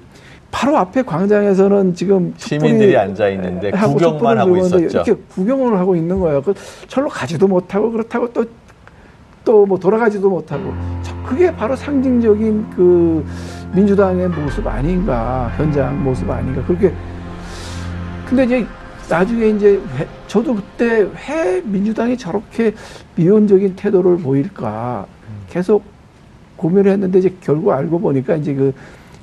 바로 0.52 0.76
앞에 0.76 1.02
광장에서는 1.02 1.94
지금 1.94 2.32
시민들이 2.36 2.96
앉아 2.96 3.30
있는데 3.30 3.72
구경만 3.72 4.38
하고 4.38 4.56
있었죠. 4.58 4.78
이렇게 4.78 5.14
구경을 5.34 5.76
하고 5.76 5.96
있는 5.96 6.20
거예요. 6.20 6.40
그 6.42 6.54
절로 6.86 7.08
가지도 7.08 7.48
못하고 7.48 7.90
그렇다고 7.90 8.32
또 8.32 8.44
또 9.44 9.66
뭐 9.66 9.78
돌아가지도 9.78 10.28
못하고 10.30 10.72
그게 11.26 11.54
바로 11.54 11.74
상징적인 11.74 12.70
그 12.76 13.24
민주당의 13.74 14.28
모습 14.28 14.66
아닌가 14.66 15.50
현장 15.56 16.04
모습 16.04 16.30
아닌가 16.30 16.62
그렇게 16.66 16.92
근데 18.28 18.44
이제 18.44 18.66
나중에 19.10 19.48
이제 19.48 19.80
회, 19.98 20.06
저도 20.28 20.54
그때 20.54 21.06
왜 21.28 21.60
민주당이 21.64 22.16
저렇게 22.16 22.72
미온적인 23.16 23.74
태도를 23.74 24.18
보일까 24.18 25.06
계속 25.50 25.82
고민을 26.56 26.92
했는데 26.92 27.18
이제 27.18 27.34
결국 27.40 27.72
알고 27.72 27.98
보니까 27.98 28.36
이제 28.36 28.54
그 28.54 28.72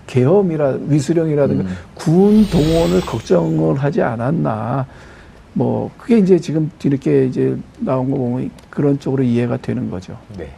계엄이라 0.08 0.78
위수령이라든가 0.88 1.63
음. 1.63 1.78
군 1.95 2.45
동원을 2.50 3.02
걱정을 3.02 3.78
하지 3.78 4.02
않았나 4.02 4.86
뭐 5.58 5.89
그게 5.98 6.20
이제 6.20 6.38
지금 6.38 6.70
이렇게 6.84 7.26
이제 7.26 7.58
나온 7.80 8.12
거 8.12 8.17
보면 8.17 8.52
그런 8.70 9.00
쪽으로 9.00 9.24
이해가 9.24 9.58
되는 9.58 9.89
거죠. 9.89 10.15
네. 10.38 10.52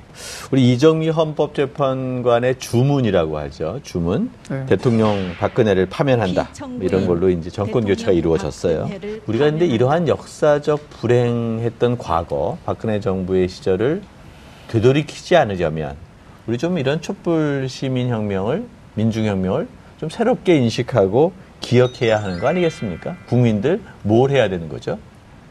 우리 0.52 0.74
이정미 0.74 1.08
헌법재판관의 1.08 2.60
주문이라고 2.60 3.38
하죠. 3.38 3.80
주문. 3.82 4.30
네. 4.50 4.66
대통령 4.66 5.16
박근혜를 5.40 5.86
파면한다. 5.86 6.50
이런 6.82 7.08
걸로 7.08 7.30
이제 7.30 7.50
정권 7.50 7.86
교체가 7.86 8.12
이루어졌어요. 8.12 8.90
우리가 9.26 9.46
근데 9.46 9.66
이러한 9.66 10.10
역사적 10.10 10.90
불행했던 10.90 11.98
과거, 11.98 12.58
박근혜 12.66 13.00
정부의 13.00 13.48
시절을 13.48 14.02
되돌이키지 14.68 15.38
않으려면 15.38 15.96
우리 16.46 16.58
좀 16.58 16.78
이런 16.78 17.00
촛불 17.00 17.68
시민 17.70 18.10
혁명을 18.10 18.66
민중 18.96 19.26
혁명을 19.26 19.68
좀 19.98 20.10
새롭게 20.10 20.58
인식하고 20.58 21.32
기억해야 21.70 22.24
하는 22.24 22.40
거 22.40 22.48
아니겠습니까? 22.48 23.16
국민들 23.28 23.80
뭘 24.02 24.32
해야 24.32 24.50
되는 24.50 24.68
거죠? 24.68 24.98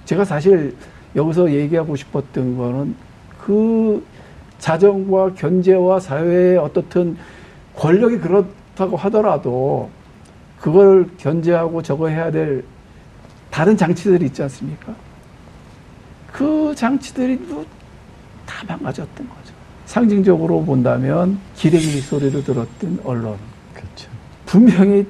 제가 0.04 0.24
사실 0.24 0.74
여기서 1.14 1.52
얘기하고 1.52 1.94
싶었던 1.94 2.56
거는 2.58 2.96
그 3.40 4.04
자정과 4.58 5.34
견제와 5.34 6.00
사회의 6.00 6.58
어떻든 6.58 7.16
권력이 7.76 8.18
그렇다고 8.18 8.96
하더라도 8.96 9.90
그걸 10.58 11.08
견제하고 11.18 11.82
저거 11.82 12.08
해야 12.08 12.32
될 12.32 12.64
다른 13.50 13.76
장치들이 13.76 14.26
있지 14.26 14.42
않습니까? 14.42 14.92
그 16.32 16.74
장치들이 16.76 17.38
다 18.44 18.64
망가졌던 18.66 19.28
거죠. 19.28 19.54
상징적으로 19.86 20.64
본다면 20.64 21.38
기레기 21.54 22.00
소리를 22.00 22.42
들었던 22.42 23.00
언론. 23.04 23.36
그렇죠. 23.72 24.10
분명히 24.46 25.06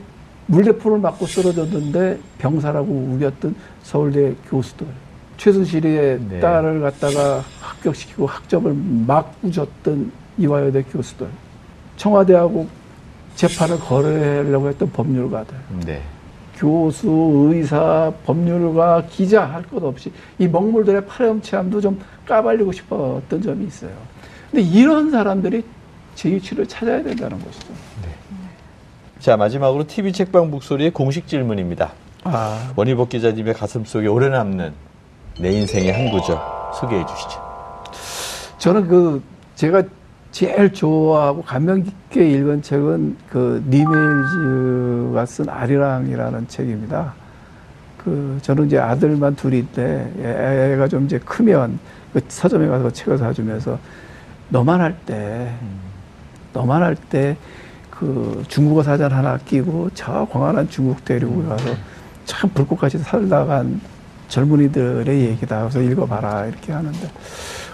물대포를 0.48 0.98
맞고 0.98 1.26
쓰러졌는데 1.26 2.18
병사라고 2.38 2.90
우겼던 2.90 3.54
서울대 3.82 4.34
교수들. 4.48 4.86
최순실의 5.36 6.20
네. 6.30 6.40
딸을 6.40 6.80
갖다가 6.80 7.44
합격시키고 7.60 8.26
학점을 8.26 8.74
막 9.06 9.34
우졌던 9.42 10.10
이화여대 10.38 10.82
교수들. 10.84 11.28
청와대하고 11.96 12.66
재판을 13.36 13.78
거래하려고 13.78 14.68
했던 14.68 14.90
법률가들. 14.90 15.54
네. 15.86 16.02
교수, 16.56 17.08
의사, 17.52 18.12
법률가, 18.26 19.04
기자 19.08 19.44
할 19.44 19.62
것 19.62 19.84
없이 19.84 20.10
이 20.40 20.48
먹물들의 20.48 21.06
파렴치함도 21.06 21.80
좀 21.80 22.00
까발리고 22.26 22.72
싶었던 22.72 23.40
점이 23.42 23.66
있어요. 23.66 23.92
근데 24.50 24.62
이런 24.62 25.10
사람들이 25.10 25.62
제 26.16 26.30
위치를 26.32 26.66
찾아야 26.66 27.00
된다는 27.02 27.38
것이죠. 27.44 27.66
네. 29.18 29.24
자, 29.24 29.36
마지막으로 29.36 29.86
TV 29.86 30.12
책방 30.12 30.50
북소리의 30.50 30.92
공식 30.92 31.26
질문입니다. 31.26 31.92
아. 32.24 32.72
원희복 32.76 33.08
기자님의 33.08 33.54
가슴 33.54 33.84
속에 33.84 34.06
오래 34.06 34.28
남는 34.28 34.72
내 35.40 35.50
인생의 35.50 35.92
한 35.92 36.10
구절 36.10 36.38
소개해 36.80 37.04
주시죠. 37.04 37.48
저는 38.58 38.86
그 38.88 39.22
제가 39.54 39.82
제일 40.30 40.72
좋아하고 40.72 41.42
감명 41.42 41.82
깊게 41.82 42.30
읽은 42.30 42.62
책은 42.62 43.16
그 43.28 43.64
니메일즈가 43.68 45.26
쓴 45.26 45.48
아리랑이라는 45.48 46.48
책입니다. 46.48 47.14
그 47.96 48.38
저는 48.42 48.66
이제 48.66 48.78
아들만 48.78 49.34
둘인데 49.36 50.72
애가 50.74 50.88
좀 50.88 51.06
이제 51.06 51.18
크면 51.18 51.78
그 52.12 52.20
서점에 52.28 52.66
가서 52.68 52.90
책을 52.90 53.18
사주면서 53.18 53.78
너만 54.50 54.80
할 54.80 54.96
때, 55.04 55.52
너만 56.52 56.82
할 56.82 56.94
때, 56.94 57.36
그 57.98 58.44
중국어 58.46 58.82
사전 58.82 59.10
하나 59.10 59.36
끼고 59.38 59.90
저 59.92 60.26
광활한 60.30 60.68
중국 60.68 61.04
대륙에 61.04 61.48
가서 61.48 61.74
참 62.24 62.48
불꽃같이 62.50 62.98
살다간 62.98 63.80
젊은이들의 64.28 65.20
얘기다. 65.20 65.60
그래서 65.62 65.82
읽어봐라. 65.82 66.46
이렇게 66.46 66.72
하는데 66.72 67.10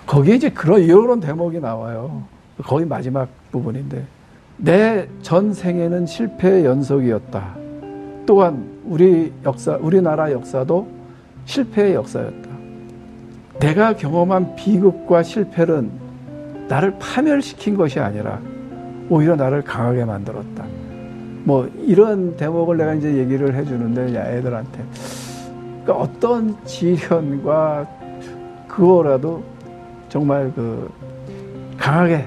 거기에 0.06 0.36
이제 0.36 0.48
그런 0.48 0.80
이런 0.80 1.20
대목이 1.20 1.60
나와요. 1.60 2.22
거의 2.62 2.86
마지막 2.86 3.28
부분인데 3.52 4.04
내 4.56 5.08
전생에는 5.20 6.06
실패의 6.06 6.64
연속이었다. 6.64 7.56
또한 8.24 8.64
우리 8.84 9.30
역사, 9.44 9.76
우리나라 9.76 10.32
역사도 10.32 10.88
실패의 11.44 11.94
역사였다. 11.94 12.48
내가 13.60 13.94
경험한 13.94 14.56
비극과 14.56 15.22
실패는 15.22 15.90
나를 16.68 16.98
파멸시킨 16.98 17.76
것이 17.76 18.00
아니라 18.00 18.40
오히려 19.08 19.36
나를 19.36 19.62
강하게 19.62 20.04
만들었다. 20.04 20.64
뭐 21.44 21.70
이런 21.78 22.36
대목을 22.36 22.76
내가 22.78 22.94
이제 22.94 23.16
얘기를 23.16 23.54
해주는데 23.54 24.18
애들한테 24.18 24.84
그러니까 25.84 25.94
어떤 25.94 26.64
지련과 26.64 27.86
그거라도 28.66 29.44
정말 30.08 30.50
그 30.54 30.90
강하게 31.76 32.26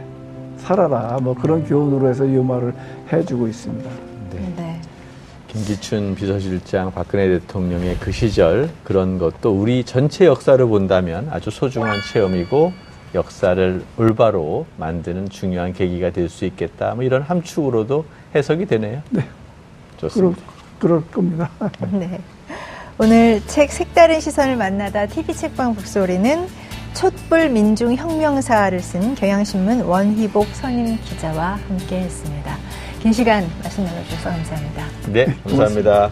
살아라 0.58 1.18
뭐 1.22 1.34
그런 1.34 1.66
교훈으로 1.66 2.08
해서 2.10 2.26
이 2.26 2.38
말을 2.38 2.74
해주고 3.12 3.48
있습니다. 3.48 3.90
네. 4.34 4.54
네. 4.56 4.82
김기춘 5.48 6.14
비서실장 6.14 6.92
박근혜 6.92 7.28
대통령의 7.30 7.98
그 8.00 8.12
시절 8.12 8.70
그런 8.84 9.18
것도 9.18 9.52
우리 9.52 9.84
전체 9.84 10.26
역사를 10.26 10.64
본다면 10.66 11.28
아주 11.32 11.50
소중한 11.50 11.96
체험이고 12.12 12.74
역사를 13.16 13.84
올바로 13.98 14.66
만드는 14.78 15.30
중요한 15.30 15.74
계기가 15.74 16.12
될 16.12 16.30
수 16.30 16.46
있겠다. 16.46 16.94
뭐 16.94 17.04
이런 17.04 17.22
함축으로도 17.22 18.06
해석이 18.36 18.66
되네요. 18.66 19.02
네. 19.10 19.24
좋습니다. 19.98 20.42
그럴, 20.80 21.02
그럴 21.02 21.12
겁니다. 21.12 21.50
네. 21.92 22.20
오늘 23.00 23.42
책 23.48 23.72
색다른 23.72 24.20
시선을 24.20 24.56
만나다 24.56 25.06
TV 25.06 25.34
책방 25.36 25.76
북소리는 25.76 26.48
촛불 26.96 27.50
민중 27.50 27.96
혁명사를 27.96 28.80
쓴 28.80 29.14
경향신문 29.16 29.82
원희복 29.82 30.48
선임 30.54 30.98
기자와 31.02 31.60
함께 31.68 32.00
했습니다. 32.00 32.58
긴 33.02 33.14
시간 33.14 33.48
말씀 33.62 33.84
나눠주셔서 33.84 34.30
감사합니다. 34.32 34.86
네, 35.12 35.26
감사합니다. 35.44 36.12